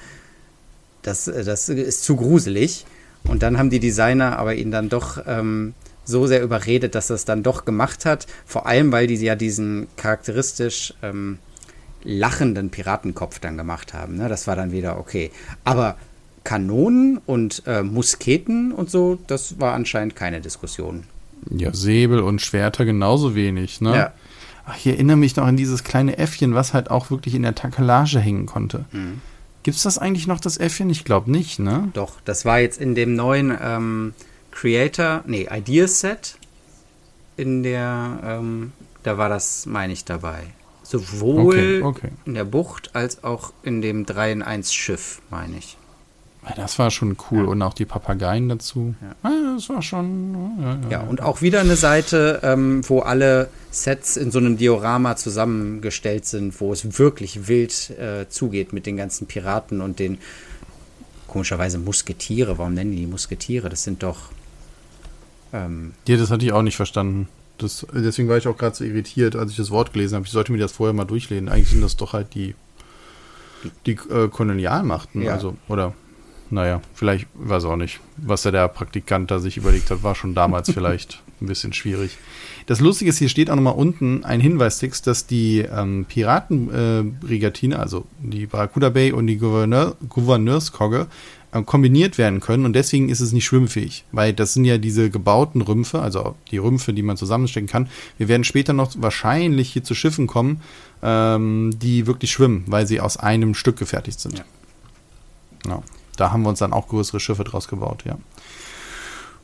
[1.06, 2.84] das, äh, das ist zu gruselig.
[3.24, 7.16] Und dann haben die Designer aber ihn dann doch ähm, so sehr überredet, dass er
[7.16, 8.26] es dann doch gemacht hat.
[8.44, 11.38] Vor allem, weil die ja diesen charakteristisch ähm,
[12.04, 14.16] lachenden Piratenkopf dann gemacht haben.
[14.16, 14.28] Ne?
[14.28, 15.32] Das war dann wieder okay.
[15.64, 15.96] Aber
[16.44, 21.04] Kanonen und äh, Musketen und so, das war anscheinend keine Diskussion.
[21.50, 23.94] Ja, Säbel und Schwerter genauso wenig, ne?
[23.94, 24.12] Ja.
[24.64, 27.54] Ach, ich erinnere mich noch an dieses kleine Äffchen, was halt auch wirklich in der
[27.54, 28.84] Takelage hängen konnte.
[28.92, 29.20] Mhm.
[29.66, 30.90] Gibt es das eigentlich noch, das Äffchen?
[30.90, 31.90] Ich glaube nicht, ne?
[31.92, 34.14] Doch, das war jetzt in dem neuen ähm,
[34.52, 36.38] Creator, nee, Ideas Set.
[37.36, 38.70] In der, ähm,
[39.02, 40.44] da war das, meine ich, dabei.
[40.84, 42.10] Sowohl okay, okay.
[42.26, 45.76] in der Bucht als auch in dem 3 in 1 Schiff, meine ich.
[46.54, 47.50] Das war schon cool ja.
[47.50, 48.94] und auch die Papageien dazu.
[49.00, 49.30] Ja.
[49.30, 50.36] ja das war schon.
[50.60, 55.16] Ja, ja, und auch wieder eine Seite, ähm, wo alle Sets in so einem Diorama
[55.16, 60.18] zusammengestellt sind, wo es wirklich wild äh, zugeht mit den ganzen Piraten und den
[61.26, 62.58] komischerweise Musketiere.
[62.58, 63.68] Warum nennen die die Musketiere?
[63.68, 64.30] Das sind doch.
[65.52, 67.28] Ähm, ja, das hatte ich auch nicht verstanden.
[67.58, 70.26] Das, deswegen war ich auch gerade so irritiert, als ich das Wort gelesen habe.
[70.26, 71.48] Ich sollte mir das vorher mal durchlesen.
[71.48, 72.54] Eigentlich sind das doch halt die,
[73.86, 75.32] die äh, Kolonialmachten, ja.
[75.32, 75.94] also, oder
[76.50, 80.70] naja, vielleicht, weiß auch nicht, was der Praktikant da sich überlegt hat, war schon damals
[80.74, 82.18] vielleicht ein bisschen schwierig.
[82.66, 87.78] Das Lustige ist, hier steht auch nochmal unten ein Hinweistext, dass die ähm, Piratenbrigatine, äh,
[87.78, 91.06] also die Barracuda Bay und die Gouverneur, Gouverneurskogge,
[91.52, 95.10] äh, kombiniert werden können und deswegen ist es nicht schwimmfähig, weil das sind ja diese
[95.10, 97.88] gebauten Rümpfe, also die Rümpfe, die man zusammenstecken kann.
[98.18, 100.60] Wir werden später noch wahrscheinlich hier zu Schiffen kommen,
[101.02, 104.38] ähm, die wirklich schwimmen, weil sie aus einem Stück gefertigt sind.
[104.38, 104.44] Ja.
[105.62, 105.82] Genau.
[106.16, 108.18] Da haben wir uns dann auch größere Schiffe draus gebaut, ja.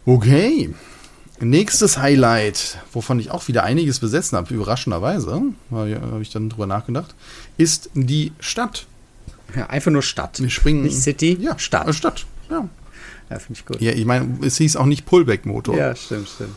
[0.04, 0.74] Okay.
[1.40, 7.14] Nächstes Highlight, wovon ich auch wieder einiges besessen habe, überraschenderweise, habe ich dann drüber nachgedacht,
[7.56, 8.86] ist die Stadt.
[9.56, 10.40] Ja, einfach nur Stadt.
[10.40, 10.82] Wir springen.
[10.82, 11.88] Nicht City, ja, Stadt.
[11.88, 12.68] Äh, Stadt, ja.
[13.28, 13.80] Ja, finde ich gut.
[13.80, 15.76] Ja, ich meine, es hieß auch nicht Pullback-Motor.
[15.76, 16.54] Ja, stimmt, stimmt.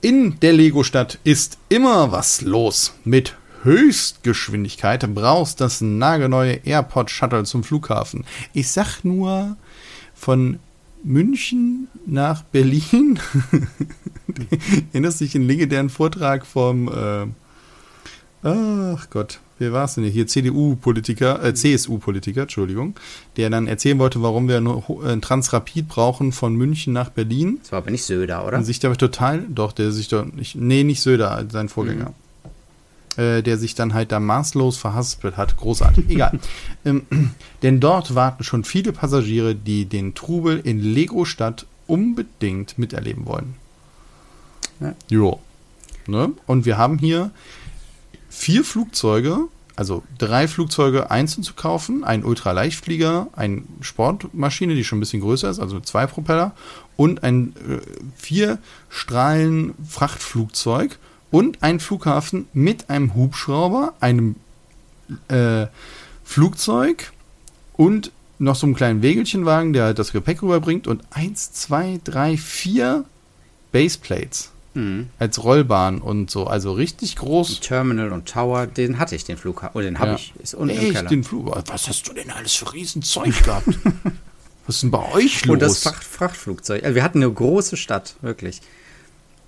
[0.00, 7.64] In der Lego-Stadt ist immer was los mit Höchstgeschwindigkeit brauchst das nagelneue Airport Shuttle zum
[7.64, 8.24] Flughafen.
[8.52, 9.56] Ich sag nur
[10.14, 10.58] von
[11.02, 13.18] München nach Berlin.
[14.92, 17.26] Erinnerst du dich an legendären Vortrag vom äh,
[18.42, 20.26] Ach Gott, wer war es denn hier?
[20.26, 22.94] CDU-Politiker, äh, CSU-Politiker, Entschuldigung,
[23.36, 27.58] der dann erzählen wollte, warum wir nur ein Transrapid brauchen von München nach Berlin.
[27.62, 28.58] Das war aber nicht Söder, oder?
[28.58, 32.10] Und sich dabei total, doch, der sich doch nicht, nee, nicht Söder, sein Vorgänger.
[32.10, 32.25] Mhm.
[33.16, 35.56] Äh, der sich dann halt da maßlos verhaspelt hat.
[35.56, 36.04] Großartig.
[36.10, 36.38] Egal.
[36.84, 37.06] ähm,
[37.62, 43.54] denn dort warten schon viele Passagiere, die den Trubel in Lego-Stadt unbedingt miterleben wollen.
[44.80, 44.94] Ja.
[45.08, 45.40] Jo.
[46.06, 46.32] Ne?
[46.46, 47.30] Und wir haben hier
[48.28, 55.00] vier Flugzeuge, also drei Flugzeuge einzeln zu kaufen, ein Ultraleichtflieger, eine Sportmaschine, die schon ein
[55.00, 56.52] bisschen größer ist, also zwei Propeller,
[56.96, 57.78] und ein äh,
[58.14, 58.58] vier
[58.90, 60.98] Strahlen Frachtflugzeug
[61.30, 64.36] und ein Flughafen mit einem Hubschrauber, einem
[65.28, 65.66] äh,
[66.24, 67.12] Flugzeug
[67.76, 72.36] und noch so einem kleinen Wägelchenwagen, der halt das Gepäck rüberbringt und eins, zwei, drei,
[72.36, 73.04] vier
[73.72, 75.08] Baseplates mhm.
[75.18, 77.60] als Rollbahn und so, also richtig groß.
[77.60, 80.16] Terminal und Tower, den hatte ich, den Flughafen, oder den habe ja.
[80.16, 81.08] ich, ist unten Echt, im Keller.
[81.08, 83.66] den Flug, was hast du denn alles für Riesenzeug gehabt?
[84.66, 85.54] was ist denn bei euch los?
[85.54, 88.60] Und das Fracht Frachtflugzeug, also wir hatten eine große Stadt, wirklich.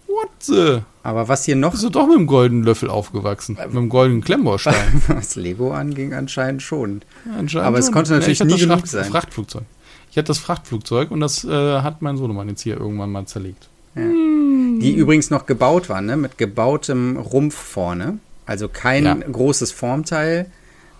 [0.08, 0.80] What the?
[1.02, 1.72] Aber was hier noch.
[1.72, 3.56] Bist du doch mit dem goldenen Löffel aufgewachsen?
[3.56, 5.02] Äh, mit dem goldenen Klemmbaustein.
[5.08, 7.02] was Lego anging, anscheinend schon.
[7.26, 9.04] Ja, anscheinend Aber es konnte natürlich nie genug Fracht, sein.
[9.04, 9.64] Frachtflugzeug.
[10.10, 13.68] Ich hatte das Frachtflugzeug und das äh, hat mein Sohnemann jetzt hier irgendwann mal zerlegt.
[13.94, 14.02] Ja.
[14.02, 14.80] Hm.
[14.80, 16.16] Die übrigens noch gebaut waren, ne?
[16.16, 18.18] mit gebautem Rumpf vorne.
[18.46, 19.14] Also kein ja.
[19.14, 20.46] großes Formteil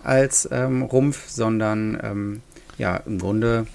[0.03, 2.41] als ähm, Rumpf, sondern ähm,
[2.77, 3.65] ja, im Grunde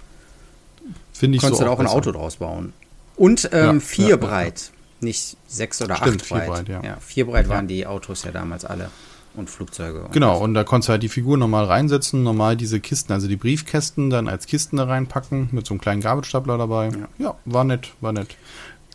[1.13, 2.73] Finde ich konntest so du da auch ein Auto draus bauen.
[3.17, 4.73] Und ähm, vier breit
[5.05, 6.49] nicht sechs oder Stimmt, acht breit.
[6.49, 6.83] breit ja.
[6.83, 6.97] ja.
[7.01, 8.91] vier breit waren die Autos ja damals alle
[9.37, 10.03] und Flugzeuge.
[10.03, 13.29] Und genau, und da konntest du halt die Figur normal reinsetzen, normal diese Kisten, also
[13.29, 16.89] die Briefkästen dann als Kisten da reinpacken, mit so einem kleinen Gabelstapler dabei.
[16.89, 17.09] Ja.
[17.19, 18.37] ja, war nett, war nett.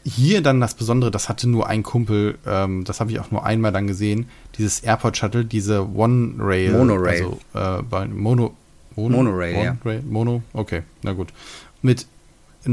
[0.05, 3.45] Hier dann das Besondere, das hatte nur ein Kumpel, ähm, das habe ich auch nur
[3.45, 6.71] einmal dann gesehen, dieses Airport Shuttle, diese One Rail.
[6.71, 7.37] Monorail.
[7.53, 8.55] Also äh, bei Mono,
[8.95, 9.77] Mono, Monorail, One ja.
[9.83, 11.29] Rail, Mono, okay, na gut.
[11.81, 12.07] Mit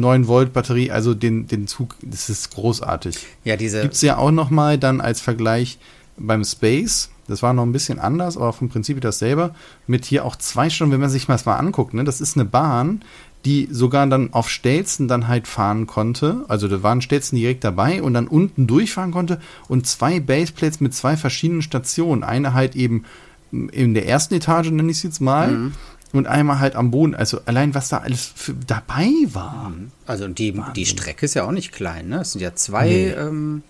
[0.00, 3.18] 9 Volt Batterie, also den, den Zug, das ist großartig.
[3.44, 3.82] Ja, diese.
[3.82, 5.78] Gibt es ja auch nochmal dann als Vergleich
[6.16, 7.10] beim Space.
[7.28, 9.54] Das war noch ein bisschen anders, aber vom Prinzip dasselbe.
[9.86, 12.44] Mit hier auch zwei Stunden, wenn man sich das mal anguckt, ne, das ist eine
[12.44, 13.02] Bahn,
[13.44, 16.44] die sogar dann auf Stelzen dann halt fahren konnte.
[16.48, 20.94] Also da waren Stelzen direkt dabei und dann unten durchfahren konnte und zwei Baseplates mit
[20.94, 22.24] zwei verschiedenen Stationen.
[22.24, 23.04] Eine halt eben
[23.52, 25.72] in der ersten Etage, nenne ich es jetzt mal, mhm
[26.16, 27.14] und einmal halt am Boden.
[27.14, 29.70] Also allein, was da alles für, dabei war.
[29.70, 29.90] Mhm.
[30.06, 32.20] Also die, die Strecke ist ja auch nicht klein, ne?
[32.20, 33.08] Es sind ja zwei, nee.
[33.10, 33.62] ähm,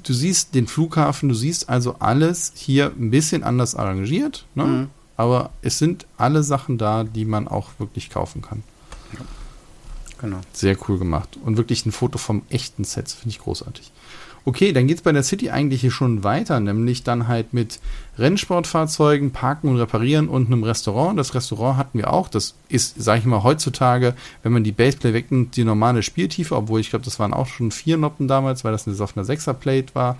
[0.03, 1.29] du siehst den Flughafen.
[1.29, 4.45] Du siehst also alles hier ein bisschen anders arrangiert.
[4.53, 4.65] Ne?
[4.65, 4.87] Mhm.
[5.17, 8.63] Aber es sind alle Sachen da, die man auch wirklich kaufen kann.
[10.19, 10.39] Genau.
[10.53, 11.37] Sehr cool gemacht.
[11.43, 13.91] Und wirklich ein Foto vom echten Set, finde ich großartig.
[14.43, 17.79] Okay, dann geht es bei der City eigentlich hier schon weiter, nämlich dann halt mit
[18.17, 21.19] Rennsportfahrzeugen, Parken und Reparieren und einem Restaurant.
[21.19, 22.27] Das Restaurant hatten wir auch.
[22.27, 26.79] Das ist, sage ich mal, heutzutage, wenn man die Baseplay wegnimmt, die normale Spieltiefe, obwohl
[26.79, 29.93] ich glaube, das waren auch schon vier Noppen damals, weil das eine auf einer Sechser-Plate
[29.93, 30.17] war.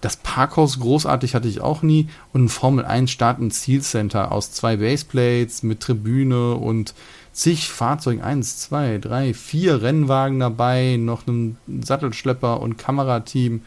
[0.00, 4.52] Das Parkhaus großartig hatte ich auch nie und ein Formel 1 Start- und Zielcenter aus
[4.52, 6.94] zwei Baseplates mit Tribüne und
[7.32, 13.62] zig Fahrzeugen, eins, zwei, drei, vier Rennwagen dabei, noch einem Sattelschlepper und Kamerateam.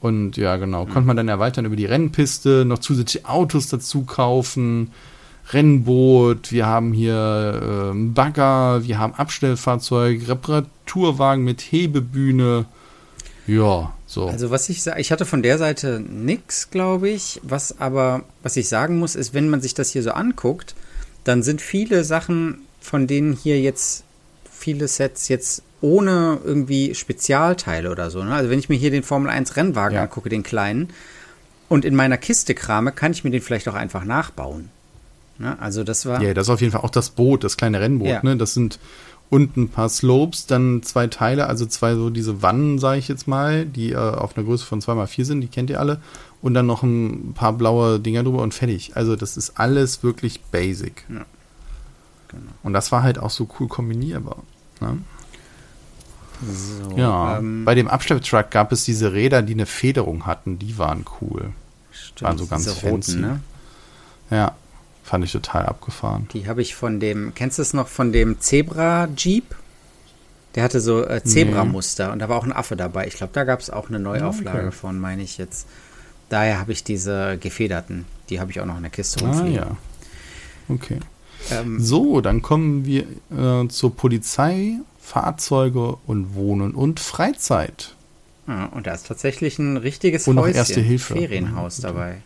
[0.00, 4.92] Und ja, genau, konnte man dann erweitern über die Rennpiste, noch zusätzliche Autos dazu kaufen,
[5.52, 12.66] Rennboot, wir haben hier ähm, Bagger, wir haben Abstellfahrzeug, Reparaturwagen mit Hebebühne.
[13.46, 14.26] Ja, so.
[14.26, 17.40] Also was ich sage, ich hatte von der Seite nix, glaube ich.
[17.44, 20.74] Was aber, was ich sagen muss, ist, wenn man sich das hier so anguckt,
[21.22, 24.04] dann sind viele Sachen, von denen hier jetzt
[24.50, 28.22] viele Sets jetzt ohne irgendwie Spezialteile oder so.
[28.22, 28.32] Ne?
[28.34, 30.02] Also wenn ich mir hier den Formel 1 Rennwagen Ja.
[30.02, 30.90] angucke, den kleinen,
[31.68, 34.70] und in meiner Kiste krame, kann ich mir den vielleicht auch einfach nachbauen.
[35.38, 35.60] Ne?
[35.60, 36.22] Also das war.
[36.22, 38.08] Ja, das ist auf jeden Fall auch das Boot, das kleine Rennboot.
[38.08, 38.22] Ja.
[38.22, 38.36] Ne?
[38.36, 38.78] Das sind
[39.30, 43.26] unten ein paar Slopes, dann zwei Teile, also zwei so diese Wannen, sage ich jetzt
[43.26, 46.00] mal, die äh, auf einer Größe von 2x4 sind, die kennt ihr alle.
[46.40, 48.92] Und dann noch ein paar blaue Dinger drüber und fertig.
[48.94, 51.04] Also das ist alles wirklich basic.
[51.12, 51.26] Ja.
[52.28, 52.50] Genau.
[52.62, 54.38] Und das war halt auch so cool kombinierbar.
[54.80, 54.98] Ne?
[56.44, 60.58] So, Ja, ähm, bei dem Abschlepptruck gab es diese Räder, die eine Federung hatten.
[60.58, 61.50] Die waren cool.
[61.92, 63.16] stimmt, waren so ganz fancy.
[63.16, 63.40] ne?
[64.30, 64.52] Ja,
[65.02, 66.28] fand ich total abgefahren.
[66.32, 69.54] Die habe ich von dem, kennst du es noch von dem Zebra Jeep?
[70.56, 73.06] Der hatte so äh, Zebra-Muster und da war auch ein Affe dabei.
[73.06, 74.72] Ich glaube, da gab es auch eine Neuauflage Okay.
[74.72, 75.66] von, meine ich jetzt.
[76.30, 78.04] Daher habe ich diese gefederten.
[78.30, 79.54] Die habe ich auch noch in der Kiste Ah rumfliegen.
[79.54, 79.76] ja.
[80.68, 80.98] Okay.
[81.50, 87.94] Ähm, So, dann kommen wir äh, zur Polizei, Fahrzeuge und Wohnen und Freizeit.
[88.48, 91.14] ja, und da ist tatsächlich ein richtiges Und Häuschen, Erste Hilfe.
[91.14, 92.18] Ferienhaus dabei.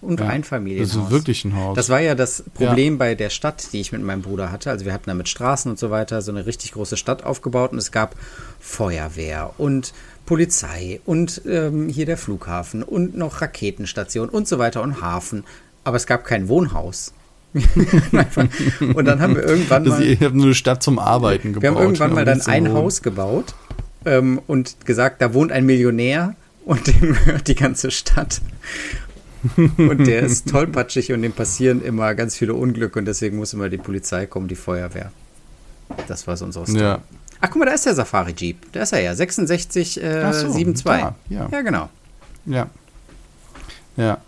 [0.00, 0.92] Und Ja, Einfamilienhaus.
[0.94, 1.74] Das ist wirklich ein Haus.
[1.74, 4.70] Das war ja das Problem bei der Stadt, die ich mit meinem Bruder hatte.
[4.70, 7.72] Also wir hatten da mit Straßen und so weiter so eine richtig große Stadt aufgebaut
[7.72, 8.14] und es gab
[8.60, 9.92] Feuerwehr und
[10.24, 15.44] Polizei und ähm, hier der Flughafen und noch Raketenstation und so weiter und Hafen.
[15.82, 17.12] Aber es gab kein Wohnhaus.
[18.94, 21.62] Und dann haben wir irgendwann mal, ich habe eine Stadt zum Arbeiten gebaut.
[21.62, 22.72] wir haben irgendwann mal dann ein.
[22.72, 23.54] Haus gebaut
[24.04, 26.34] ähm, und gesagt, da wohnt ein Millionär
[26.64, 28.40] und dem gehört die ganze Stadt.
[29.56, 33.68] Und der ist tollpatschig und dem passieren immer ganz viele Unglücke und deswegen muss immer
[33.68, 35.12] die Polizei kommen, die Feuerwehr.
[36.08, 36.82] Das war so unsere Story.
[36.82, 37.02] Ja.
[37.40, 38.72] Ach, guck mal, da ist der Safari Jeep.
[38.72, 39.14] Da ist er ja.
[39.14, 40.84] 66 äh, Ach so, 72.
[40.84, 41.48] da, ja.
[41.50, 41.88] ja, genau.
[42.46, 42.68] Ja.
[43.96, 44.18] Ja.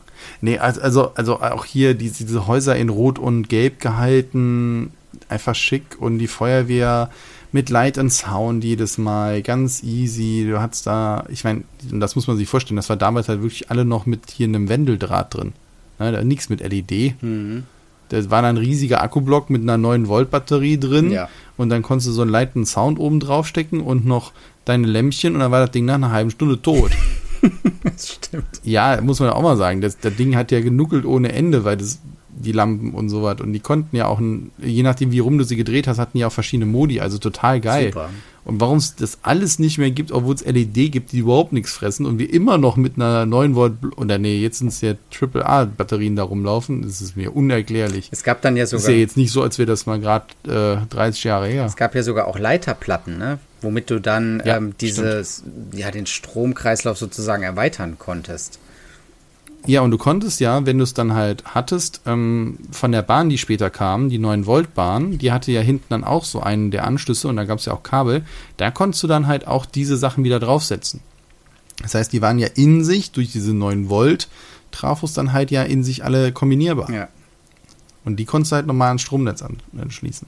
[0.41, 4.93] Nee, also, also, auch hier diese, diese Häuser in Rot und Gelb gehalten,
[5.29, 7.11] einfach schick und die Feuerwehr
[7.53, 10.47] mit Light and Sound jedes Mal, ganz easy.
[10.49, 13.71] Du hattest da, ich meine, das muss man sich vorstellen, das war damals halt wirklich
[13.71, 15.53] alle noch mit hier einem Wendeldraht drin.
[15.99, 17.21] Ne, da nichts mit LED.
[17.23, 17.65] Mhm.
[18.09, 21.29] Da war dann ein riesiger Akkublock mit einer 9 Volt Batterie drin Ja.
[21.57, 24.33] und dann konntest du so einen Light and Sound oben draufstecken und noch
[24.65, 26.91] deine Lämpchen und dann war das Ding nach einer halben Stunde tot.
[27.83, 28.61] Das stimmt.
[28.63, 29.81] Ja, muss man ja auch mal sagen.
[29.81, 32.01] Das, das Ding hat ja genuckelt ohne Ende, weil das
[32.41, 33.41] die Lampen und so was.
[33.41, 34.21] Und die konnten ja auch,
[34.59, 37.01] je nachdem, wie rum du sie gedreht hast, hatten die auch verschiedene Modi.
[37.01, 37.89] Also total geil.
[37.89, 38.11] Super.
[38.45, 41.73] Und warum es das alles nicht mehr gibt, obwohl es LED gibt, die überhaupt nichts
[41.73, 44.95] fressen und wir immer noch mit einer 9 Volt, oder nee, jetzt sind es ja
[45.13, 48.09] AAA-Batterien da rumlaufen, das ist mir unerklärlich.
[48.11, 50.01] Es gab dann ja Das ist sogar, ja jetzt nicht so, als wäre das mal
[50.01, 51.67] gerade äh, 30 Jahre her.
[51.67, 53.39] es gab ja sogar auch Leiterplatten, ne?
[53.61, 55.43] Womit du dann Ja, ähm, dieses,
[55.73, 58.59] ja, den Stromkreislauf sozusagen erweitern konntest.
[59.67, 63.29] Ja, und du konntest ja, wenn du es dann halt hattest, ähm, von der Bahn,
[63.29, 67.29] die später kam, die 9-Volt-Bahn, die hatte ja hinten dann auch so einen der Anschlüsse
[67.29, 68.25] und da gab es ja auch Kabel,
[68.57, 71.01] da konntest du dann halt auch diese Sachen wieder draufsetzen.
[71.83, 74.29] Das heißt, die waren ja in sich durch diese 9 Volt
[74.71, 76.91] Trafos dann halt ja in sich alle kombinierbar.
[76.91, 77.09] Ja.
[78.05, 79.45] Und die konntest du halt nochmal ans Stromnetz
[79.79, 80.27] anschließen.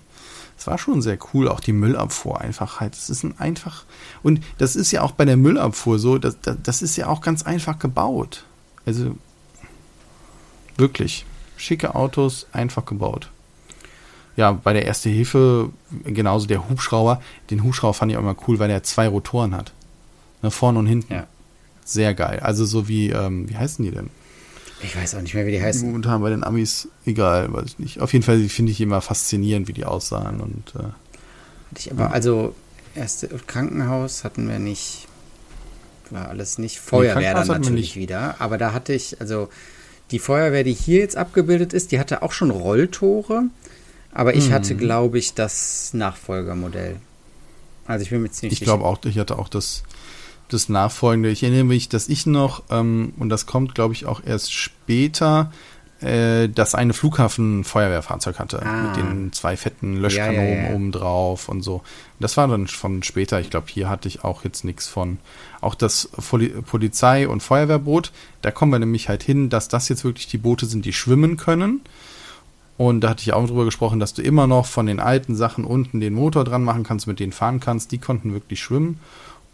[0.62, 2.92] Das war schon sehr cool, auch die Müllabfuhr einfach halt.
[2.92, 3.82] Das ist ein einfach.
[4.22, 7.20] Und das ist ja auch bei der Müllabfuhr so, das, das, das ist ja auch
[7.20, 8.44] ganz einfach gebaut.
[8.86, 9.16] Also
[10.76, 11.26] wirklich.
[11.56, 13.28] Schicke Autos, einfach gebaut.
[14.36, 15.70] Ja, bei der Erste Hilfe,
[16.04, 17.20] genauso der Hubschrauber.
[17.50, 19.72] Den Hubschrauber fand ich auch immer cool, weil der zwei Rotoren hat.
[20.42, 21.12] Ne, vorne und hinten.
[21.12, 21.26] Ja.
[21.84, 22.38] Sehr geil.
[22.38, 24.10] Also so wie, ähm, wie heißen die denn?
[24.82, 25.86] Ich weiß auch nicht mehr, wie die heißen.
[25.86, 28.00] Momentan bei den Amis, egal, weiß ich nicht.
[28.00, 30.40] Auf jeden Fall finde ich immer faszinierend, wie die aussahen.
[30.40, 30.88] Und, äh,
[31.78, 32.54] ich aber, also,
[32.94, 35.06] erste Krankenhaus hatten wir nicht,
[36.10, 36.80] war alles nicht.
[36.80, 38.36] Feuerwehr dann natürlich wieder.
[38.40, 39.48] Aber da hatte ich, also
[40.10, 43.44] die Feuerwehr, die hier jetzt abgebildet ist, die hatte auch schon Rolltore.
[44.12, 44.52] Aber ich hm.
[44.52, 46.96] hatte, glaube ich, das Nachfolgermodell.
[47.86, 49.82] Also ich bin mir ziemlich Ich glaube auch, ich hatte auch das
[50.52, 51.30] das Nachfolgende.
[51.30, 55.50] Ich erinnere mich, dass ich noch, ähm, und das kommt, glaube ich, auch erst später,
[56.02, 58.62] äh, dass eine Flughafen Feuerwehrfahrzeug hatte.
[58.62, 58.82] Ah.
[58.82, 60.74] Mit den zwei fetten Löschkanonen ja, ja, ja.
[60.74, 61.82] oben drauf und so.
[62.18, 63.40] Das war dann von später.
[63.40, 65.18] Ich glaube, hier hatte ich auch jetzt nichts von.
[65.60, 66.08] Auch das
[66.66, 68.10] Polizei- und Feuerwehrboot,
[68.42, 71.36] da kommen wir nämlich halt hin, dass das jetzt wirklich die Boote sind, die schwimmen
[71.36, 71.82] können.
[72.78, 75.64] Und da hatte ich auch drüber gesprochen, dass du immer noch von den alten Sachen
[75.64, 77.92] unten den Motor dran machen kannst, mit denen fahren kannst.
[77.92, 78.98] Die konnten wirklich schwimmen.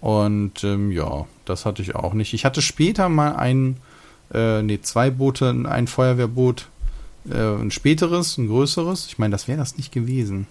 [0.00, 2.34] Und ähm, ja, das hatte ich auch nicht.
[2.34, 3.76] Ich hatte später mal ein,
[4.32, 6.68] äh, nee, zwei Boote, ein Feuerwehrboot,
[7.30, 9.06] äh, ein späteres, ein größeres.
[9.06, 10.46] Ich meine, das wäre das nicht gewesen.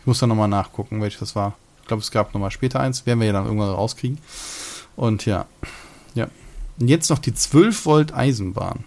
[0.00, 1.54] Ich muss da nochmal nachgucken, welches das war.
[1.80, 3.06] Ich glaube, es gab nochmal später eins.
[3.06, 4.18] Werden wir ja dann irgendwann rauskriegen.
[4.96, 5.46] Und ja,
[6.14, 6.28] ja.
[6.78, 8.84] Und jetzt noch die 12 Volt Eisenbahn.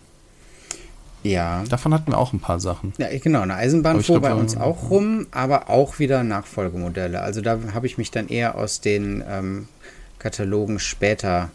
[1.24, 1.64] Ja.
[1.70, 2.94] Davon hatten wir auch ein paar Sachen.
[2.98, 3.42] Ja, genau.
[3.42, 7.22] Eine Eisenbahn fuhr bei uns auch rum, aber auch wieder Nachfolgemodelle.
[7.22, 9.68] Also da habe ich mich dann eher aus den ähm,
[10.20, 11.50] Katalogen später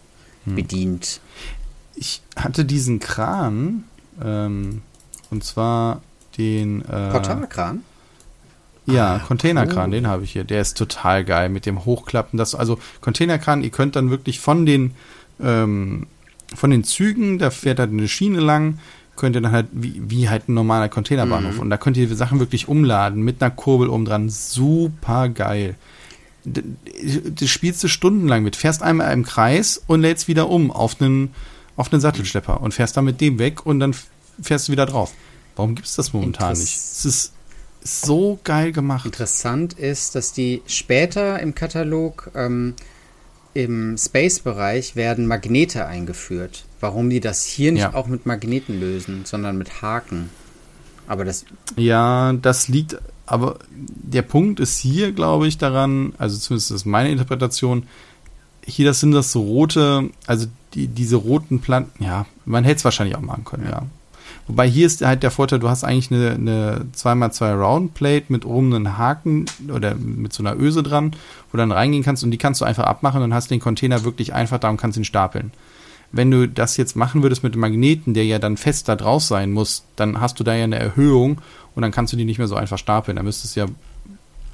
[0.45, 0.55] hm.
[0.55, 1.21] bedient.
[1.95, 3.85] Ich hatte diesen Kran,
[4.23, 4.83] ähm,
[5.31, 6.03] und zwar
[6.39, 6.83] den.
[6.83, 7.83] Äh, Portalkran?
[8.87, 9.93] Ja, ah, Containerkran, oh.
[9.93, 10.45] den habe ich hier.
[10.45, 12.37] Der ist total geil mit dem Hochklappen.
[12.37, 14.95] Das, also Containerkran, ihr könnt dann wirklich von den,
[15.41, 16.09] ähm,
[16.55, 18.81] von den Zügen, da fährt halt eine Schiene lang,
[19.15, 21.55] könnt ihr dann halt, wie, wie halt ein normaler Containerbahnhof.
[21.55, 21.61] Mhm.
[21.61, 24.29] Und da könnt ihr Sachen wirklich umladen mit einer Kurbel oben dran.
[24.29, 25.77] Super geil
[26.45, 28.57] das spielst du stundenlang mit.
[28.57, 31.35] Fährst einmal im Kreis und lädst wieder um auf einen,
[31.77, 33.95] auf einen Sattelschlepper und fährst dann mit dem weg und dann
[34.41, 35.13] fährst du wieder drauf.
[35.57, 36.77] Warum gibt es das momentan nicht?
[36.77, 37.33] Es ist
[37.83, 39.07] so geil gemacht.
[39.07, 42.75] Interessant ist, dass die später im Katalog ähm,
[43.55, 46.65] im Space-Bereich werden Magnete eingeführt.
[46.81, 47.95] Warum die das hier nicht ja.
[47.95, 50.31] auch mit Magneten lösen, sondern mit Haken.
[51.07, 51.45] Aber das.
[51.77, 52.99] Ja, das liegt
[53.33, 57.85] aber der Punkt ist hier, glaube ich, daran, also zumindest ist meine Interpretation,
[58.63, 62.85] hier das sind das so rote, also die, diese roten Planten, ja, man hätte es
[62.85, 63.71] wahrscheinlich auch machen können, ja.
[63.71, 63.87] ja.
[64.47, 68.75] Wobei hier ist halt der Vorteil, du hast eigentlich eine, eine 2x2 Roundplate mit oben
[68.75, 72.39] einen Haken oder mit so einer Öse dran, wo du dann reingehen kannst und die
[72.39, 75.53] kannst du einfach abmachen und hast den Container wirklich einfach da und kannst ihn stapeln.
[76.13, 79.23] Wenn du das jetzt machen würdest mit dem Magneten, der ja dann fest da drauf
[79.23, 81.41] sein muss, dann hast du da ja eine Erhöhung
[81.75, 83.17] und dann kannst du die nicht mehr so einfach stapeln.
[83.17, 83.67] Da müsstest ja,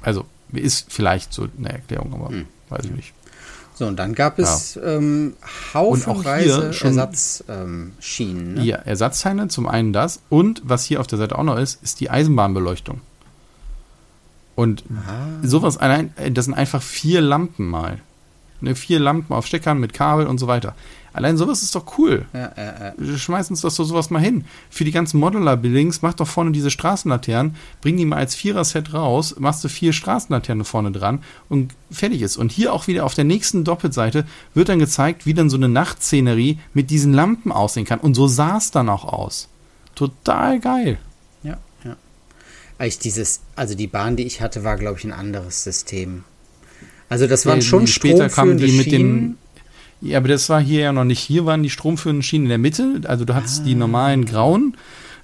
[0.01, 2.45] also ist vielleicht so eine Erklärung, aber hm.
[2.69, 3.13] weiß ich nicht.
[3.75, 4.95] So, und dann gab es ja.
[4.97, 5.35] ähm,
[5.73, 7.93] haufenweise Ersatzschienen.
[7.99, 8.63] Ähm, ne?
[8.65, 10.19] Ja, Ersatzteile, zum einen das.
[10.27, 12.99] Und was hier auf der Seite auch noch ist, ist die Eisenbahnbeleuchtung.
[14.55, 15.27] Und Aha.
[15.43, 17.99] sowas, das sind einfach vier Lampen mal.
[18.59, 20.75] Ne, vier Lampen auf Steckern mit Kabel und so weiter.
[21.13, 22.25] Allein sowas ist doch cool.
[22.33, 23.17] Ja, ja, ja.
[23.17, 24.45] Schmeiß uns doch so sowas mal hin.
[24.69, 29.35] Für die ganzen Modular-Buildings, mach doch vorne diese Straßenlaternen, bring die mal als Vierer-Set raus,
[29.39, 32.37] machst du vier Straßenlaternen vorne dran und fertig ist.
[32.37, 35.69] Und hier auch wieder auf der nächsten Doppelseite wird dann gezeigt, wie dann so eine
[35.69, 37.99] Nachtszenerie mit diesen Lampen aussehen kann.
[37.99, 39.49] Und so sah es dann auch aus.
[39.95, 40.99] Total geil.
[41.43, 41.95] Ja, ja.
[42.85, 46.23] Ich dieses, also die Bahn, die ich hatte, war, glaube ich, ein anderes System.
[47.09, 49.37] Also das waren schon Später kamen die mit den
[50.01, 51.19] ja, aber das war hier ja noch nicht.
[51.19, 53.01] Hier waren die stromführenden Schienen in der Mitte.
[53.05, 53.63] Also du hattest ah.
[53.65, 54.77] die normalen grauen.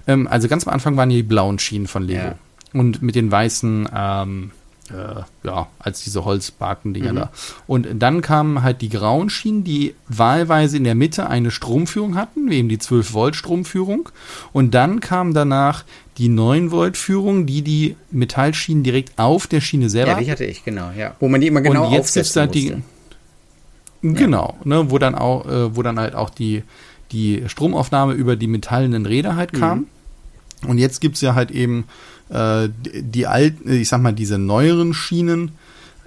[0.06, 2.20] Ähm, also ganz am Anfang waren die blauen Schienen von Lego.
[2.20, 2.34] Ja.
[2.72, 4.50] Und mit den weißen, ähm,
[4.90, 7.16] äh, ja, als diese Holzbarken-Dinger mhm.
[7.16, 7.30] da.
[7.66, 12.50] Und dann kamen halt die grauen Schienen, die wahlweise in der Mitte eine Stromführung hatten,
[12.50, 14.10] wie eben die 12-Volt-Stromführung.
[14.52, 15.84] Und dann kam danach
[16.18, 20.12] die 9-Volt-Führung, die die Metallschienen direkt auf der Schiene selber.
[20.12, 21.14] Ja, die hatte ich, genau, ja.
[21.18, 22.76] Wo man die immer genau Und jetzt gibt's halt die
[24.14, 26.62] Genau, ne, wo dann auch, äh, wo dann halt auch die,
[27.12, 29.78] die Stromaufnahme über die metallenen Räder halt kam.
[29.78, 30.68] Mhm.
[30.68, 31.84] Und jetzt gibt es ja halt eben
[32.28, 35.52] äh, die alten, ich sag mal, diese neueren Schienen,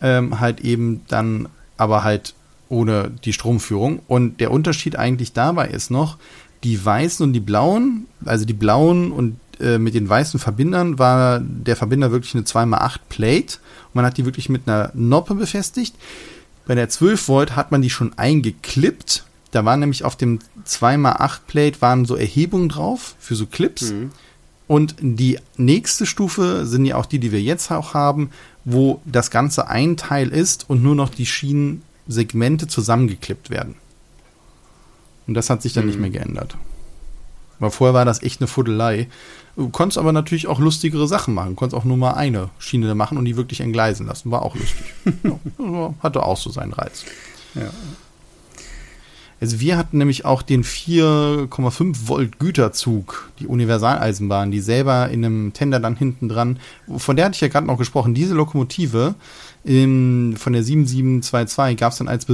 [0.01, 2.33] ähm, halt eben dann aber halt
[2.67, 3.99] ohne die Stromführung.
[4.07, 6.17] Und der Unterschied eigentlich dabei ist noch,
[6.63, 11.39] die weißen und die blauen, also die blauen und äh, mit den weißen Verbindern war
[11.39, 13.57] der Verbinder wirklich eine 2x8 Plate.
[13.87, 15.95] Und man hat die wirklich mit einer Noppe befestigt.
[16.69, 19.23] Bei der 12 Volt hat man die schon eingeklippt.
[19.49, 23.89] Da waren nämlich auf dem 2x8 Plate waren so Erhebungen drauf für so Clips.
[23.89, 24.11] Mhm.
[24.67, 28.29] Und die nächste Stufe sind ja auch die, die wir jetzt auch haben,
[28.65, 33.73] wo das Ganze ein Teil ist und nur noch die Schienensegmente zusammengeklippt werden.
[35.25, 35.89] Und das hat sich dann mhm.
[35.89, 36.55] nicht mehr geändert.
[37.57, 39.07] Weil vorher war das echt eine Fuddelei.
[39.59, 41.49] Du konntest aber natürlich auch lustigere Sachen machen.
[41.49, 44.31] Du konntest auch nur mal eine Schiene machen und die wirklich entgleisen lassen.
[44.31, 44.85] War auch lustig.
[45.59, 47.03] ja, hatte auch so seinen Reiz.
[47.55, 47.69] Ja.
[49.41, 55.51] Also wir hatten nämlich auch den 4,5 Volt Güterzug, die Universaleisenbahn, die selber in einem
[55.51, 56.57] Tender dann hinten dran,
[56.95, 59.15] von der hatte ich ja gerade noch gesprochen, diese Lokomotive
[59.65, 62.25] in, von der 7722 gab es dann als,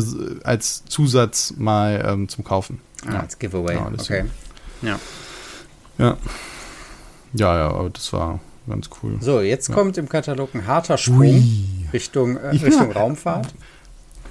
[0.43, 2.81] als Zusatz mal ähm, zum Kaufen.
[3.07, 3.19] Ah, ja.
[3.21, 4.25] als Giveaway, ja, okay.
[4.83, 4.99] Ja.
[5.97, 6.17] Ja.
[7.35, 9.17] Ja, ja, aber das war ganz cool.
[9.19, 9.75] So, jetzt ja.
[9.75, 11.43] kommt im Katalog ein harter Sprung
[11.93, 13.53] Richtung, äh, Richtung Raumfahrt.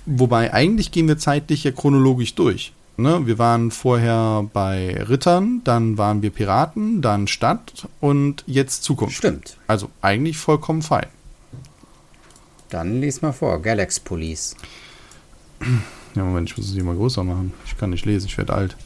[0.06, 2.72] Wobei eigentlich gehen wir zeitlich ja chronologisch durch.
[2.96, 3.26] Ne?
[3.26, 9.16] Wir waren vorher bei Rittern, dann waren wir Piraten, dann Stadt und jetzt Zukunft.
[9.16, 9.56] Stimmt.
[9.66, 11.06] Also eigentlich vollkommen fein.
[12.70, 13.60] Dann lies mal vor.
[13.62, 14.56] Galax Police.
[16.14, 17.52] Ja, Moment, ich muss es hier mal größer machen.
[17.66, 18.76] Ich kann nicht lesen, ich werde alt.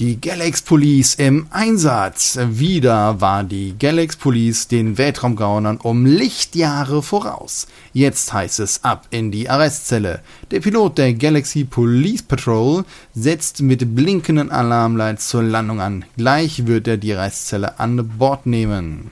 [0.00, 2.38] Die Galax Police im Einsatz.
[2.42, 7.66] Wieder war die Galax Police den Weltraumgaunern um Lichtjahre voraus.
[7.92, 10.22] Jetzt heißt es ab in die Arrestzelle.
[10.52, 16.06] Der Pilot der Galaxy Police Patrol setzt mit blinkenden Alarmlights zur Landung an.
[16.16, 19.10] Gleich wird er die Arrestzelle an Bord nehmen.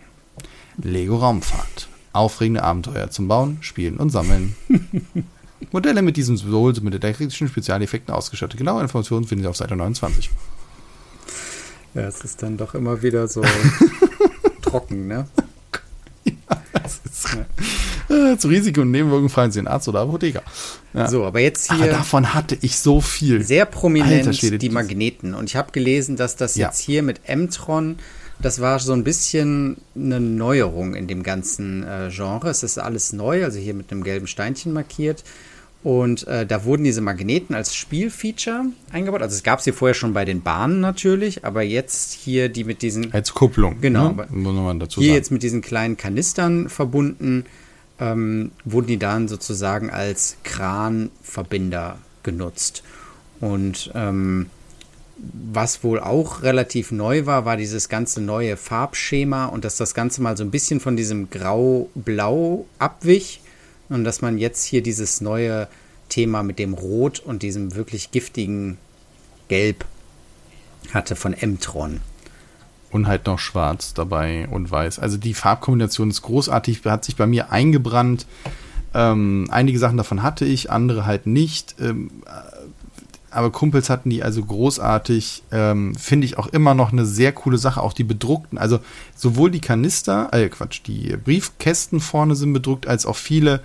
[0.79, 1.87] Lego Raumfahrt.
[2.15, 4.57] Aufregende Abenteuer zum Bauen, Spielen und Sammeln.
[5.71, 8.57] Modelle mit diesem Symbol sind mit elektrischen Spezialeffekten ausgestattet.
[8.57, 10.31] Genaue Informationen finden Sie auf Seite 29.
[11.99, 13.43] Ja, es ist dann doch immer wieder so
[14.63, 15.27] trocken, ne?
[16.25, 18.33] ja, das ist ja.
[18.33, 20.43] Äh, zu Risiken und Nebenwirkungen fragen Sie den Arzt oder Apotheker.
[20.95, 21.09] Ja.
[21.09, 21.85] So, aber jetzt hier.
[21.85, 23.45] Aber davon hatte ich so viel.
[23.45, 25.35] Sehr prominent Schwede, die Magneten.
[25.35, 27.99] Und ich habe gelesen, dass das jetzt hier mit Mtron,
[28.41, 32.49] das war so ein bisschen eine Neuerung in dem ganzen äh, Genre.
[32.49, 35.25] Es ist alles neu, also hier mit einem gelben Steinchen markiert.
[35.85, 39.23] Und äh, da wurden diese Magneten als Spielfeature eingebaut.
[39.23, 42.83] Also es gab sie vorher schon bei den Bahnen natürlich, aber jetzt hier die mit
[42.83, 43.13] diesen.
[43.13, 43.81] Als Kupplung.
[43.81, 44.11] Genau.
[44.11, 44.27] Ne?
[44.31, 45.17] Muss man dazu hier sagen.
[45.17, 47.45] jetzt mit diesen kleinen Kanistern verbunden,
[48.01, 52.83] ähm, wurden die dann sozusagen als Kranverbinder genutzt.
[53.41, 54.47] Und ähm,
[55.17, 60.23] was wohl auch relativ neu war, war dieses ganze neue Farbschema und dass das Ganze
[60.23, 63.41] mal so ein bisschen von diesem Grau-Blau abwich
[63.89, 65.69] und dass man jetzt hier dieses neue
[66.09, 68.79] Thema mit dem Rot und diesem wirklich giftigen
[69.49, 69.85] Gelb
[70.93, 72.01] hatte von Emtron.
[72.91, 74.99] Und halt noch schwarz dabei und weiß.
[74.99, 78.27] Also die Farbkombination ist großartig, hat sich bei mir eingebrannt.
[78.95, 81.77] Ähm, einige Sachen davon hatte ich, andere halt nicht.
[81.79, 82.11] Ähm,
[83.31, 85.43] aber Kumpels hatten die also großartig.
[85.51, 87.83] Ähm, Finde ich auch immer noch eine sehr coole Sache.
[87.83, 88.81] Auch die bedruckten, also
[89.15, 93.61] sowohl die Kanister, äh Quatsch, die Briefkästen vorne sind bedruckt, als auch viele.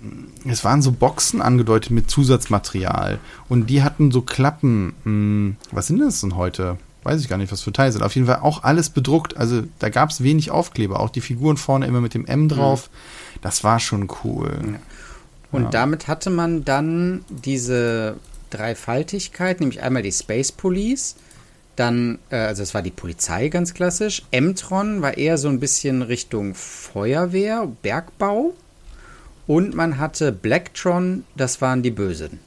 [0.00, 3.18] Mm, es waren so Boxen angedeutet mit Zusatzmaterial.
[3.48, 4.94] Und die hatten so Klappen.
[5.04, 6.78] Mh, mm, was sind das denn heute?
[7.02, 8.02] Weiß ich gar nicht, was für Teile sind.
[8.02, 9.36] Auf jeden Fall auch alles bedruckt.
[9.36, 11.00] Also da gab es wenig Aufkleber.
[11.00, 12.90] Auch die Figuren vorne immer mit dem M drauf.
[12.90, 13.38] Mhm.
[13.42, 14.58] Das war schon cool.
[14.72, 14.78] Ja.
[15.50, 15.70] Und ja.
[15.70, 18.16] damit hatte man dann diese
[18.50, 21.16] Dreifaltigkeit, nämlich einmal die Space Police,
[21.76, 24.22] dann, äh, also es war die Polizei ganz klassisch.
[24.30, 28.54] Emtron war eher so ein bisschen Richtung Feuerwehr, Bergbau.
[29.46, 32.40] Und man hatte Blacktron, das waren die Bösen.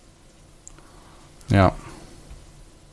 [1.49, 1.73] Ja.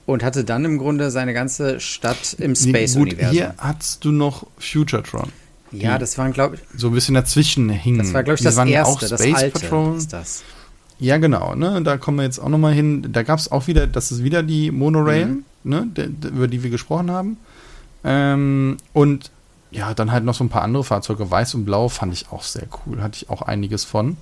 [0.07, 3.33] Und hatte dann im Grunde seine ganze Stadt im Space-Universum.
[3.33, 5.31] Hier hattest du noch Futuretron.
[5.71, 6.63] Ja, das waren, glaube ich.
[6.81, 7.99] So ein bisschen dazwischen hingen.
[7.99, 9.99] Das war, glaube ich, das erste, das alte Patrol.
[9.99, 10.43] ist das.
[10.99, 11.81] Ja, genau, ne?
[11.83, 13.07] Da kommen wir jetzt auch nochmal hin.
[13.13, 15.45] Da gab es auch wieder, das ist wieder die Monorail, mhm.
[15.65, 15.87] ne?
[15.87, 17.37] De, de, über die wir gesprochen haben.
[18.05, 19.31] Ähm, und
[19.71, 21.31] ja, dann halt noch so ein paar andere Fahrzeuge.
[21.31, 23.03] Weiß und Blau fand ich auch sehr cool.
[23.03, 24.17] Hatte ich auch einiges von.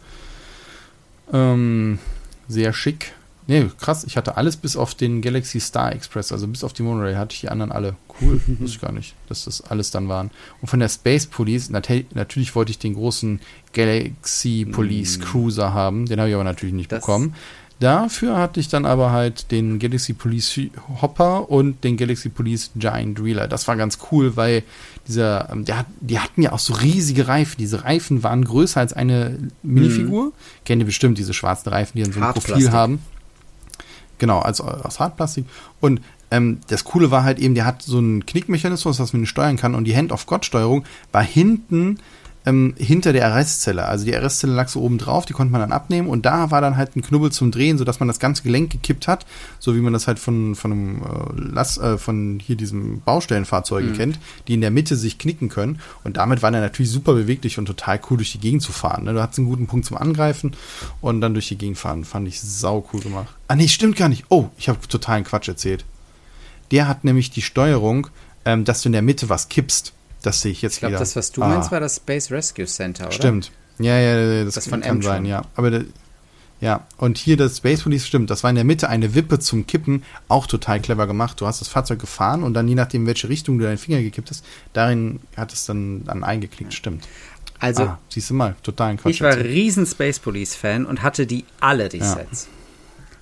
[1.32, 1.98] Ähm,
[2.48, 3.12] sehr schick.
[3.48, 4.04] Nee, krass.
[4.04, 7.34] Ich hatte alles bis auf den Galaxy Star Express, also bis auf die Monorail, hatte
[7.34, 7.94] ich die anderen alle.
[8.20, 8.40] Cool.
[8.46, 10.30] Wusste ich gar nicht, dass das alles dann waren.
[10.60, 13.40] Und von der Space Police, nat natürlich wollte ich den großen
[13.72, 15.22] Galaxy Police mm.
[15.22, 16.06] Cruiser haben.
[16.06, 17.34] Den habe ich aber natürlich nicht das bekommen.
[17.78, 20.60] Dafür hatte ich dann aber halt den Galaxy Police
[21.02, 23.48] Hopper und den Galaxy Police Giant Reeler.
[23.48, 24.62] Das war ganz cool, weil
[25.06, 27.56] dieser, ähm, der die hatten ja auch so riesige Reifen.
[27.58, 30.26] Diese Reifen waren größer als eine Minifigur.
[30.26, 30.32] Mhm.
[30.64, 32.98] Kennt ihr bestimmt diese schwarzen Reifen, die dann so ein Profil haben.
[34.18, 35.46] Genau, als aus Hartplastik.
[35.80, 36.00] Und
[36.30, 39.74] ähm, das Coole war halt eben, der hat so einen Knickmechanismus, was man steuern kann.
[39.74, 41.98] Und die Hand-of-God-Steuerung war hinten
[42.46, 43.86] ähm, hinter der Arrestzelle.
[43.86, 46.60] Also die Arrestzelle lag so oben drauf, die konnte man dann abnehmen und da war
[46.60, 49.26] dann halt ein Knubbel zum Drehen, sodass man das ganze Gelenk gekippt hat,
[49.58, 53.90] so wie man das halt von, von einem äh, Lass, äh, von hier diesem Baustellenfahrzeugen
[53.90, 53.96] mhm.
[53.96, 55.80] kennt, die in der Mitte sich knicken können.
[56.04, 59.04] Und damit war er natürlich super beweglich und total cool durch die Gegend zu fahren.
[59.04, 59.12] Ne?
[59.12, 60.52] Du hattest einen guten Punkt zum Angreifen
[61.00, 62.04] und dann durch die Gegend fahren.
[62.04, 63.34] Fand ich sau cool gemacht.
[63.48, 64.26] Ah nee, stimmt gar nicht.
[64.28, 65.84] Oh, ich habe totalen Quatsch erzählt.
[66.70, 68.08] Der hat nämlich die Steuerung,
[68.44, 69.92] ähm, dass du in der Mitte was kippst.
[70.26, 70.98] Das sehe ich jetzt ich glaub, wieder.
[70.98, 71.48] Das, was du ah.
[71.48, 73.12] meinst, war das Space Rescue Center, oder?
[73.12, 73.52] Stimmt.
[73.78, 75.02] Ja, ja, das, das kann Amtron.
[75.02, 75.42] sein, ja.
[75.54, 75.84] Aber der,
[76.60, 78.28] ja, und hier das Space Police stimmt.
[78.30, 81.40] Das war in der Mitte eine Wippe zum Kippen, auch total clever gemacht.
[81.40, 84.02] Du hast das Fahrzeug gefahren und dann je nachdem, in welche Richtung du deinen Finger
[84.02, 86.74] gekippt hast, darin hat es dann, dann eingeklickt.
[86.74, 87.06] Stimmt.
[87.60, 89.12] Also, ah, siehst du mal, total Quatsch.
[89.12, 92.14] Ich war riesen Space Police Fan und hatte die alle die ja.
[92.14, 92.48] Sets.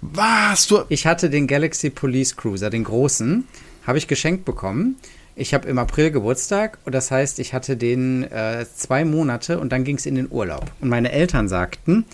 [0.01, 0.69] Was?
[0.69, 3.47] Du ich hatte den Galaxy Police Cruiser, den großen,
[3.87, 4.97] habe ich geschenkt bekommen.
[5.37, 9.73] Ich habe im April Geburtstag und das heißt, ich hatte den äh, zwei Monate und
[9.73, 10.71] dann ging es in den Urlaub.
[10.81, 12.05] Und meine Eltern sagten,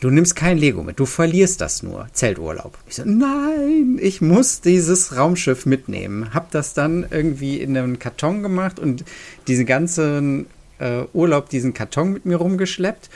[0.00, 2.76] du nimmst kein Lego mit, du verlierst das nur, Zelturlaub.
[2.88, 6.34] Ich so, nein, ich muss dieses Raumschiff mitnehmen.
[6.34, 9.04] Hab das dann irgendwie in einen Karton gemacht und
[9.46, 10.46] diesen ganzen
[10.80, 13.08] äh, Urlaub diesen Karton mit mir rumgeschleppt.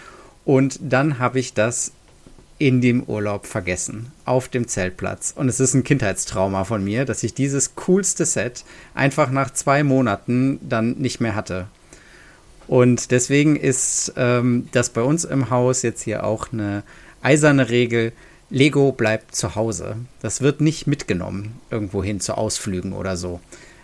[0.44, 1.90] Und dann habe ich das
[2.58, 5.32] in dem Urlaub vergessen, auf dem Zeltplatz.
[5.36, 9.82] Und es ist ein Kindheitstrauma von mir, dass ich dieses coolste Set einfach nach zwei
[9.82, 11.66] Monaten dann nicht mehr hatte.
[12.66, 16.82] Und deswegen ist ähm, das bei uns im Haus jetzt hier auch eine
[17.22, 18.12] eiserne Regel.
[18.48, 19.96] Lego bleibt zu Hause.
[20.22, 23.40] Das wird nicht mitgenommen irgendwohin zu Ausflügen oder so.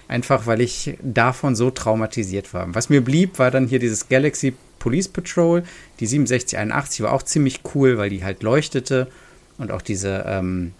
[0.08, 2.74] Einfach weil ich davon so traumatisiert war.
[2.74, 5.62] Was mir blieb, war dann hier dieses Galaxy Police Patrol.
[6.00, 9.06] Die 6781 war auch ziemlich cool, weil die halt leuchtete
[9.56, 10.72] und auch diese ähm,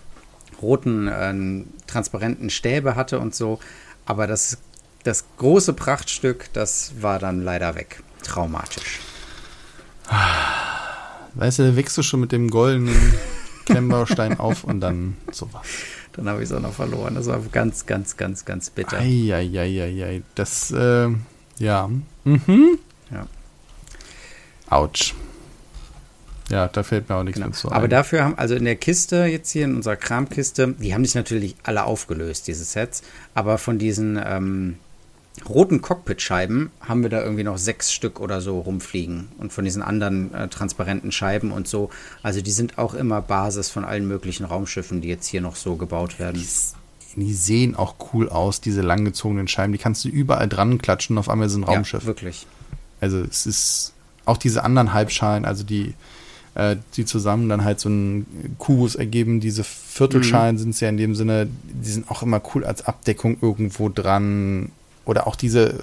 [0.61, 3.61] roten, äh, transparenten Stäbe hatte und so.
[4.05, 4.59] Aber das,
[5.05, 8.03] das große Prachtstück, das war dann leider weg.
[8.25, 8.99] Traumatisch.
[11.35, 13.15] Weißt du, da wächst du schon mit dem goldenen
[13.67, 15.65] Klemmbaustein auf und dann sowas.
[16.15, 17.15] Dann habe ich es auch noch verloren.
[17.15, 18.99] Das war ganz, ganz, ganz, ganz bitter.
[18.99, 20.23] Eieieiei.
[20.35, 21.09] Das, äh,
[21.59, 21.89] ja.
[22.25, 22.79] Mhm.
[23.13, 23.29] Ja.
[24.73, 25.15] Autsch.
[26.51, 27.49] Ja, da fällt mir auch nichts genau.
[27.49, 27.73] mehr zu.
[27.73, 31.15] Aber dafür haben, also in der Kiste, jetzt hier in unserer Kramkiste, die haben sich
[31.15, 33.03] natürlich alle aufgelöst, diese Sets.
[33.35, 34.77] Aber von diesen ähm,
[35.49, 39.29] roten Cockpitscheiben haben wir da irgendwie noch sechs Stück oder so rumfliegen.
[39.39, 41.91] Und von diesen anderen äh, transparenten Scheiben und so.
[42.23, 45.77] Also die sind auch immer Basis von allen möglichen Raumschiffen, die jetzt hier noch so
[45.77, 46.39] gebaut werden.
[46.39, 49.73] Die, die sehen auch cool aus, diese langgezogenen Scheiben.
[49.73, 52.03] Die kannst du überall dran klatschen, auf einmal sind Raumschiff.
[52.03, 52.47] Ja, wirklich.
[53.01, 53.95] Also es ist
[54.25, 55.95] auch diese anderen Halbschalen, also die,
[56.55, 59.41] äh, die zusammen dann halt so einen Kubus ergeben.
[59.41, 60.61] Diese Viertelschalen mhm.
[60.61, 64.71] sind es ja in dem Sinne, die sind auch immer cool als Abdeckung irgendwo dran.
[65.05, 65.81] Oder auch diese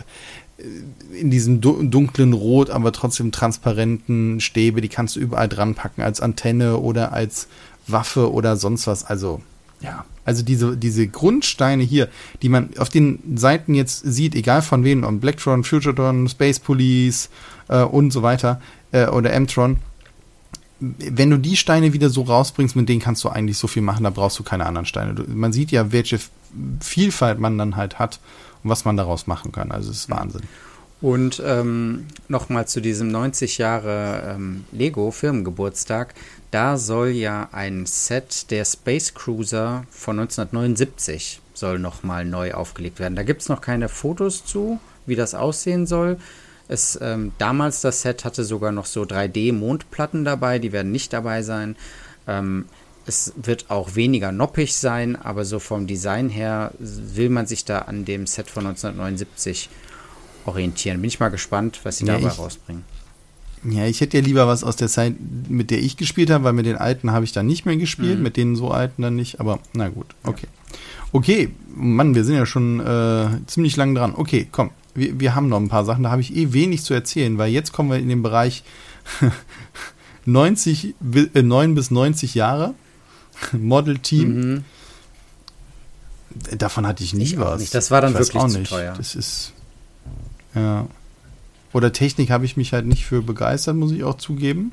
[0.57, 6.01] äh, in diesem dunklen Rot, aber trotzdem transparenten Stäbe, die kannst du überall dran packen
[6.01, 7.47] als Antenne oder als
[7.87, 9.03] Waffe oder sonst was.
[9.03, 9.41] Also,
[9.81, 10.05] ja.
[10.25, 12.07] Also diese, diese Grundsteine hier,
[12.43, 17.29] die man auf den Seiten jetzt sieht, egal von wem, um Blacktron, Futuretron, Space Police
[17.67, 18.61] äh, und so weiter,
[18.91, 19.77] äh, oder Mtron,
[20.79, 24.03] wenn du die Steine wieder so rausbringst, mit denen kannst du eigentlich so viel machen,
[24.03, 25.13] da brauchst du keine anderen Steine.
[25.13, 26.19] Du, man sieht ja, welche
[26.79, 28.19] Vielfalt man dann halt hat
[28.63, 29.71] und was man daraus machen kann.
[29.71, 30.41] Also es ist Wahnsinn.
[31.01, 36.13] Und ähm, nochmal zu diesem 90 Jahre ähm, Lego Firmengeburtstag.
[36.51, 43.15] Da soll ja ein Set der Space Cruiser von 1979 soll nochmal neu aufgelegt werden.
[43.15, 46.17] Da gibt es noch keine Fotos zu, wie das aussehen soll.
[46.67, 51.41] Es, ähm, damals das Set hatte sogar noch so 3D-Mondplatten dabei, die werden nicht dabei
[51.41, 51.75] sein.
[52.27, 52.65] Ähm,
[53.05, 57.79] es wird auch weniger noppig sein, aber so vom Design her will man sich da
[57.79, 59.69] an dem Set von 1979
[60.45, 61.01] orientieren.
[61.01, 62.85] Bin ich mal gespannt, was sie ja, dabei rausbringen.
[63.63, 65.15] Ja, ich hätte ja lieber was aus der Zeit,
[65.49, 68.17] mit der ich gespielt habe, weil mit den alten habe ich dann nicht mehr gespielt,
[68.17, 68.23] mhm.
[68.23, 70.47] mit den so alten dann nicht, aber na gut, okay.
[70.47, 70.77] Ja.
[71.11, 74.13] Okay, Mann, wir sind ja schon äh, ziemlich lang dran.
[74.15, 76.93] Okay, komm, wir, wir haben noch ein paar Sachen, da habe ich eh wenig zu
[76.93, 78.63] erzählen, weil jetzt kommen wir in den Bereich
[80.25, 80.95] 90,
[81.33, 82.75] äh, 9 bis 90 Jahre,
[83.51, 84.35] Model Team.
[84.35, 84.63] Mhm.
[86.57, 87.71] Davon hatte ich nie ich was.
[87.71, 88.93] Das war dann wirklich zu teuer.
[88.95, 89.51] Das ist,
[90.53, 90.87] ja
[91.73, 94.71] oder Technik habe ich mich halt nicht für begeistert, muss ich auch zugeben.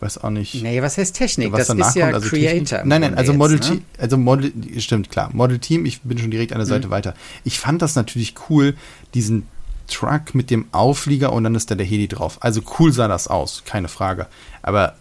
[0.00, 0.62] weiß auch nicht.
[0.62, 1.52] Nee, was heißt Technik?
[1.52, 2.78] Was das danach ist ja kommt, also Creator.
[2.78, 3.60] Technik- Nein, nein, also jetzt, Model ne?
[3.62, 5.30] Team, also Model, stimmt, klar.
[5.32, 6.70] Model Team, ich bin schon direkt an der Mhm.
[6.70, 7.14] Seite weiter.
[7.44, 8.74] Ich fand das natürlich cool,
[9.14, 9.46] diesen
[9.88, 12.38] Truck mit dem Auflieger und dann ist da der Heli drauf.
[12.42, 14.26] Also cool sah das aus, keine Frage.
[14.62, 14.94] Aber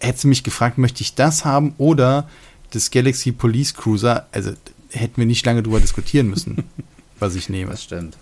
[0.00, 2.28] hättest du mich gefragt, möchte ich das haben oder
[2.70, 4.52] das Galaxy Police Cruiser, also
[4.90, 6.64] hätten wir nicht lange drüber diskutieren müssen,
[7.18, 7.70] was ich nehme.
[7.72, 8.16] Das stimmt.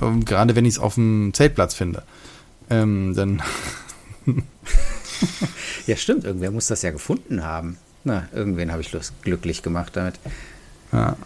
[0.00, 2.02] Ähm, Gerade wenn ich es auf dem Zeltplatz finde.
[2.68, 3.42] Ähm, dann
[5.86, 6.24] Ja, stimmt.
[6.24, 7.78] Irgendwer muss das ja gefunden haben.
[8.04, 8.90] Na, irgendwen habe ich
[9.22, 10.14] glücklich gemacht damit.
[10.92, 11.16] Ja.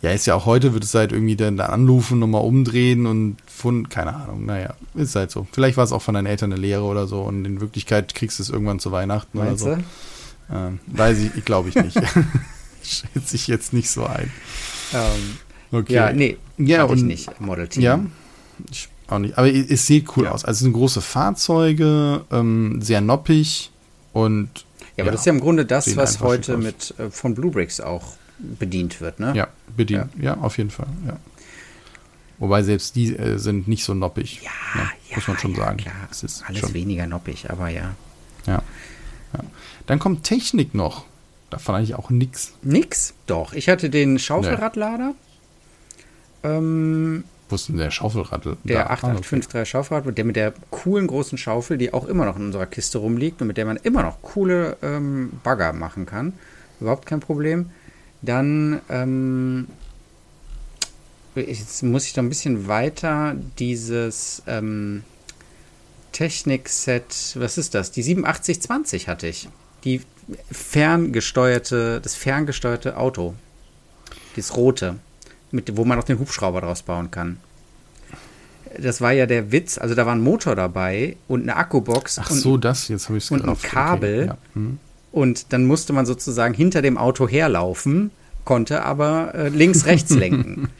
[0.00, 3.36] Ja, ist ja auch heute, wird es halt irgendwie dann da anrufen, nochmal umdrehen und
[3.46, 5.46] von, keine Ahnung, naja, ist halt so.
[5.52, 8.40] Vielleicht war es auch von deinen Eltern eine Lehre oder so und in Wirklichkeit kriegst
[8.40, 10.54] du es irgendwann zu Weihnachten Meinst oder so.
[10.54, 11.96] Ähm, weiß ich, glaube ich nicht.
[12.82, 14.32] Schätze ich jetzt nicht so ein.
[14.92, 15.38] Ähm,
[15.72, 15.94] Okay.
[15.94, 17.40] Ja, nee, Ja, hatte ich und- nicht.
[17.40, 17.82] Model Team.
[17.82, 18.00] Ja,
[18.70, 19.36] ich auch nicht.
[19.38, 20.32] Aber es, sieht cool Ja.
[20.32, 20.44] aus.
[20.44, 23.70] Also es sind große Fahrzeuge, ähm, sehr noppig
[24.12, 24.48] und
[24.96, 28.12] Ja, aber das ist ja im Grunde das, was heute mit äh, von Bluebricks auch
[28.38, 29.32] bedient wird, ne?
[29.34, 30.10] ja, bedient.
[30.20, 30.36] Ja.
[30.38, 30.88] auf jeden Fall.
[31.06, 31.16] Ja.
[32.38, 34.40] Wobei selbst die äh, sind nicht so noppig.
[34.42, 34.50] Ja,
[34.82, 35.76] ne, ja, muss man schon ja, sagen.
[35.78, 35.94] Klar.
[36.10, 37.94] Es ist Alles schon, weniger noppig, aber ja.
[38.46, 38.62] ja.
[39.34, 39.40] ja.
[39.86, 41.04] Dann kommt Technik noch.
[41.50, 42.52] Da fand ich auch nix.
[42.62, 43.14] Nix.
[43.26, 43.52] Doch.
[43.52, 45.14] Ich hatte den Schaufelradlader.
[46.44, 48.56] Ähm, Wo ist denn der Schaufelradl?
[48.64, 48.82] der Da.
[48.82, 48.92] Ah, okay.
[48.94, 52.98] 8853 Schaufelrad, der mit der coolen großen Schaufel, die auch immer noch in unserer Kiste
[52.98, 56.32] rumliegt und mit der man immer noch coole ähm, Bagger machen kann.
[56.80, 57.70] Überhaupt kein Problem.
[58.22, 59.66] Dann ähm,
[61.34, 65.02] jetzt muss ich noch ein bisschen weiter dieses ähm,
[66.12, 67.90] Technik-Set, was ist das?
[67.90, 69.48] Die 8720 hatte ich.
[69.84, 70.02] Die
[70.50, 73.34] ferngesteuerte, das ferngesteuerte Auto.
[74.36, 74.96] Das rote,
[75.52, 77.38] mit, wo man auch den Hubschrauber draus bauen kann.
[78.78, 82.30] Das war ja der Witz, also da war ein Motor dabei und eine Akkubox Ach
[82.30, 84.26] und, so, das, jetzt habe ich es und ein Kabel.
[84.28, 84.38] Ja.
[84.54, 84.78] Hm.
[85.12, 88.10] und dann musste man sozusagen hinter dem Auto herlaufen,
[88.44, 90.68] konnte aber äh, links, rechts lenken.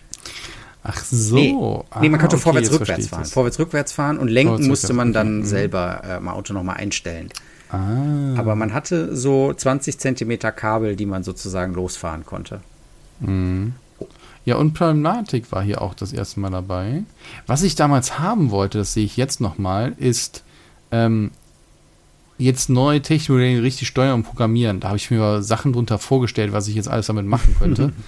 [0.84, 1.36] Ach so.
[1.36, 1.52] Nee,
[2.00, 3.22] nee man Ah, konnte okay, vorwärts, rückwärts fahren.
[3.22, 3.32] das.
[3.32, 5.44] Vorwärts, rückwärts fahren und lenken Vorwärts, musste man dann okay, mhm.
[5.44, 7.28] selber äh, im Auto nochmal einstellen.
[7.70, 8.36] Ah.
[8.36, 12.60] Aber man hatte so 20 Zentimeter Kabel, die man sozusagen losfahren konnte.
[13.20, 13.74] Mhm.
[14.45, 17.05] Ja, und Pneumatik war hier auch das erste Mal dabei.
[17.47, 20.43] Was ich damals haben wollte, das sehe ich jetzt nochmal, ist
[20.90, 21.30] ähm,
[22.38, 24.80] jetzt neue Technologien richtig steuern und programmieren.
[24.80, 27.93] Da habe ich mir Sachen drunter vorgestellt, was ich jetzt alles damit machen könnte.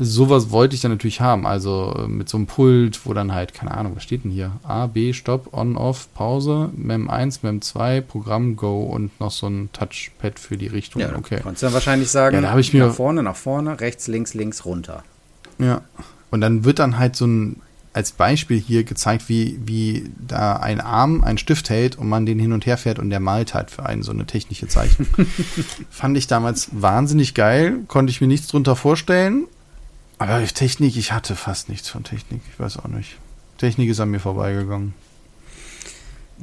[0.00, 1.46] Sowas wollte ich dann natürlich haben.
[1.46, 4.52] Also äh, mit so einem Pult, wo dann halt, keine Ahnung, was steht denn hier?
[4.64, 9.46] A, B, Stopp, On, Off, Pause, Mem 1, Mem 2, Programm, Go und noch so
[9.48, 11.02] ein Touchpad für die Richtung.
[11.02, 11.38] Ja, okay.
[11.42, 14.08] konntest du dann wahrscheinlich sagen, Ja, da habe ich mir- nach vorne, nach vorne, rechts,
[14.08, 15.04] links, links, runter.
[15.58, 15.82] Ja.
[16.30, 20.80] Und dann wird dann halt so ein, als Beispiel hier gezeigt, wie, wie da ein
[20.80, 23.70] Arm einen Stift hält und man den hin und her fährt und der malt halt
[23.70, 25.08] für einen so eine technische Zeichnung.
[25.90, 29.44] Fand ich damals wahnsinnig geil, konnte ich mir nichts drunter vorstellen.
[30.18, 33.16] Aber Technik, ich hatte fast nichts von Technik, ich weiß auch nicht.
[33.56, 34.94] Technik ist an mir vorbeigegangen.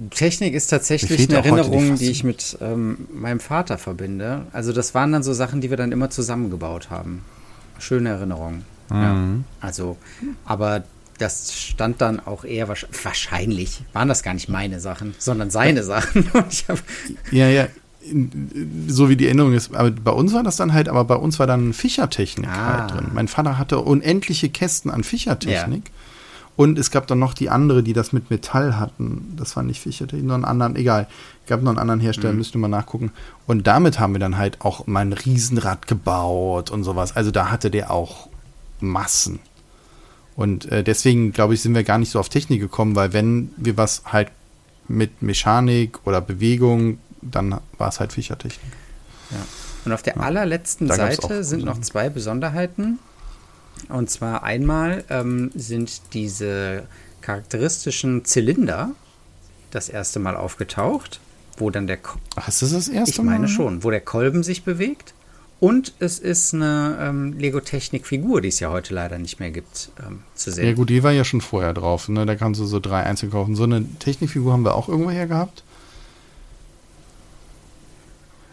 [0.09, 2.07] Technik ist tatsächlich eine die Erinnerung, die Fassung.
[2.07, 4.45] ich mit ähm, meinem Vater verbinde.
[4.51, 7.23] Also das waren dann so Sachen, die wir dann immer zusammengebaut haben.
[7.79, 8.65] Schöne Erinnerungen.
[8.89, 9.13] Ja.
[9.13, 9.43] Mhm.
[9.61, 9.97] Also,
[10.45, 10.83] aber
[11.17, 15.83] das stand dann auch eher wahrsch- wahrscheinlich, waren das gar nicht meine Sachen, sondern seine
[15.83, 16.27] Sachen.
[17.31, 17.67] Ja, ja,
[18.87, 19.73] so wie die Erinnerung ist.
[19.75, 22.79] Aber bei uns war das dann halt, aber bei uns war dann Fischertechnik Ah.
[22.81, 23.07] halt drin.
[23.13, 25.91] Mein Vater hatte unendliche Kästen an Fischertechnik.
[26.57, 29.33] Und es gab dann noch die andere, die das mit Metall hatten.
[29.35, 31.07] Das war nicht Fischertechnik, noch einen anderen, egal.
[31.47, 32.37] Gab noch einen anderen Hersteller, Mhm.
[32.37, 33.11] müssten wir mal nachgucken.
[33.45, 37.15] Und damit haben wir dann halt auch mal ein Riesenrad gebaut und sowas.
[37.15, 38.29] Also da hatte der auch
[38.79, 39.39] Massen.
[40.35, 43.51] Und äh, deswegen, glaube ich, sind wir gar nicht so auf Technik gekommen, weil wenn
[43.57, 44.29] wir was halt
[44.87, 48.71] mit Mechanik oder Bewegung, dann war es halt Fischertechnik.
[49.85, 52.99] Und auf der allerletzten Da Seite sind noch zwei Besonderheiten.
[53.89, 56.83] Und zwar einmal ähm, sind diese
[57.21, 58.91] charakteristischen Zylinder
[59.71, 61.19] das erste Mal aufgetaucht,
[61.57, 63.47] wo dann der, Ko- Ach, ist das das erste ich meine Mal?
[63.47, 65.13] schon, wo der Kolben sich bewegt.
[65.59, 70.19] Und es ist eine ähm, Lego-Technik-Figur, die es ja heute leider nicht mehr gibt, ähm,
[70.35, 70.65] zu sehen.
[70.65, 72.09] Ja gut, die war ja schon vorher drauf.
[72.09, 72.25] Ne?
[72.25, 73.55] Da kannst du so drei einzeln kaufen.
[73.55, 75.63] So eine Technikfigur haben wir auch irgendwo her gehabt.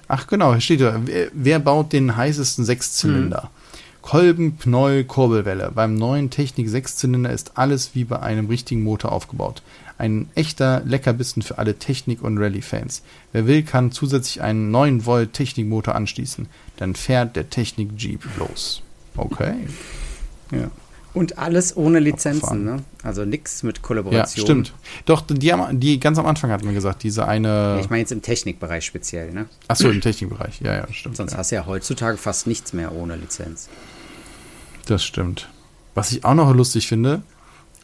[0.07, 3.51] Ach genau, hier steht da, wer, wer baut den heißesten Sechszylinder?
[4.03, 5.71] Kolben, Knäuel, Kurbelwelle.
[5.75, 9.63] Beim neuen Technik Sechszylinder ist alles wie bei einem richtigen Motor aufgebaut.
[10.03, 13.03] Ein echter Leckerbissen für alle Technik- und Rallye-Fans.
[13.31, 16.49] Wer will, kann zusätzlich einen 9 Volt Technikmotor anschließen.
[16.77, 18.83] Dann fährt der Technik-Jeep los.
[19.17, 19.55] Okay.
[20.51, 20.71] Ja.
[21.15, 22.83] Und alles ohne Lizenzen, ne?
[23.03, 24.37] Also nichts mit Kollaboration.
[24.37, 24.75] Ja, stimmt.
[25.07, 27.49] Doch, die, die ganz am Anfang hatten wir gesagt, diese eine.
[27.49, 29.47] Ja, ich meine jetzt im Technikbereich speziell, ne?
[29.67, 31.17] Achso, im Technikbereich, ja, ja, stimmt.
[31.17, 31.39] Sonst ja.
[31.39, 33.71] hast du ja heutzutage fast nichts mehr ohne Lizenz.
[34.85, 35.49] Das stimmt.
[35.95, 37.23] Was ich auch noch lustig finde,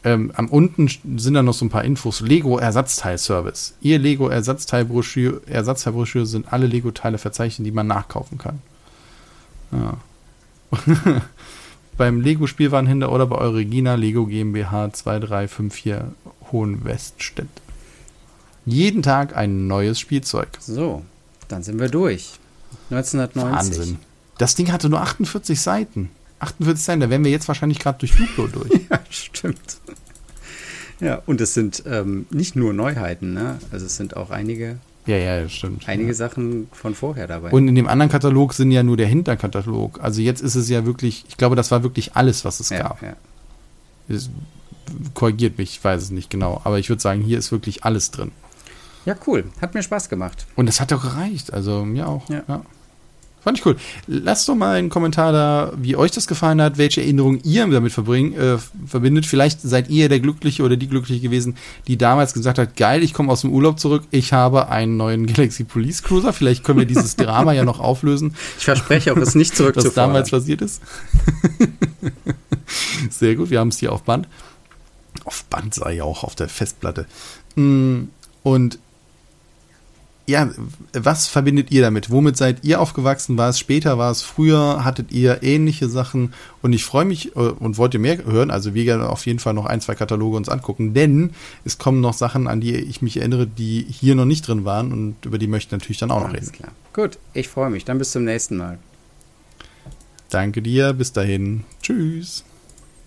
[0.03, 2.21] ähm, am unten sind da noch so ein paar Infos.
[2.21, 3.75] Lego Ersatzteilservice.
[3.81, 8.61] Ihr Lego Ersatzteilbroschüre, Ersatzteilbroschüre sind alle Lego-Teile verzeichnet, die man nachkaufen kann.
[9.71, 9.97] Ja.
[11.97, 16.15] beim Lego-Spielwarenhändler oder bei Euregina Lego GmbH 2354
[16.51, 17.47] Hohenweststedt.
[18.65, 20.49] Jeden Tag ein neues Spielzeug.
[20.59, 21.03] So,
[21.47, 22.39] dann sind wir durch.
[22.89, 23.77] 1990.
[23.77, 23.99] Wahnsinn.
[24.37, 26.09] Das Ding hatte nur 48 Seiten.
[26.39, 28.81] 48 Seiten, da wären wir jetzt wahrscheinlich gerade durch Duplo durch.
[28.89, 29.77] ja, stimmt.
[30.99, 33.59] Ja, und es sind ähm, nicht nur Neuheiten, ne?
[33.71, 34.79] Also es sind auch einige
[35.09, 35.87] ja, ja, stimmt.
[35.87, 36.13] Einige ja.
[36.13, 37.49] Sachen von vorher dabei.
[37.49, 39.99] Und in dem anderen Katalog sind ja nur der Hinterkatalog.
[40.03, 42.83] Also jetzt ist es ja wirklich, ich glaube, das war wirklich alles, was es ja,
[42.83, 43.01] gab.
[43.01, 43.15] Ja.
[44.07, 44.29] Es
[45.15, 46.61] korrigiert mich, ich weiß es nicht genau.
[46.63, 48.31] Aber ich würde sagen, hier ist wirklich alles drin.
[49.05, 49.45] Ja, cool.
[49.61, 50.45] Hat mir Spaß gemacht.
[50.55, 51.53] Und es hat auch gereicht.
[51.53, 52.29] Also mir auch.
[52.29, 52.43] Ja.
[52.47, 52.61] ja.
[53.41, 53.77] Fand ich cool.
[54.07, 57.93] Lasst doch mal einen Kommentar da, wie euch das gefallen hat, welche Erinnerungen ihr damit
[57.93, 59.25] verbringen, äh, verbindet.
[59.25, 61.55] Vielleicht seid ihr der Glückliche oder die Glückliche gewesen,
[61.87, 65.25] die damals gesagt hat, geil, ich komme aus dem Urlaub zurück, ich habe einen neuen
[65.25, 66.33] Galaxy Police Cruiser.
[66.33, 68.35] Vielleicht können wir dieses Drama ja noch auflösen.
[68.57, 70.13] Ich verspreche auch, es nicht zurückzufahren.
[70.13, 70.81] Was damals passiert ist.
[73.09, 74.27] Sehr gut, wir haben es hier auf Band.
[75.23, 77.05] Auf Band sei ja auch auf der Festplatte.
[77.55, 78.03] Mm,
[78.43, 78.79] und
[80.29, 80.49] ja,
[80.93, 82.11] was verbindet ihr damit?
[82.11, 83.37] Womit seid ihr aufgewachsen?
[83.37, 83.97] War es später?
[83.97, 84.85] War es früher?
[84.85, 86.33] Hattet ihr ähnliche Sachen?
[86.61, 88.51] Und ich freue mich äh, und wollt ihr mehr hören?
[88.51, 91.31] Also wir gerne auf jeden Fall noch ein, zwei Kataloge uns angucken, denn
[91.65, 94.91] es kommen noch Sachen, an die ich mich erinnere, die hier noch nicht drin waren
[94.91, 96.51] und über die möchte ich natürlich dann auch noch Alles reden.
[96.53, 96.71] Klar.
[96.93, 97.85] Gut, ich freue mich.
[97.85, 98.77] Dann bis zum nächsten Mal.
[100.29, 100.93] Danke dir.
[100.93, 101.63] Bis dahin.
[101.81, 102.43] Tschüss.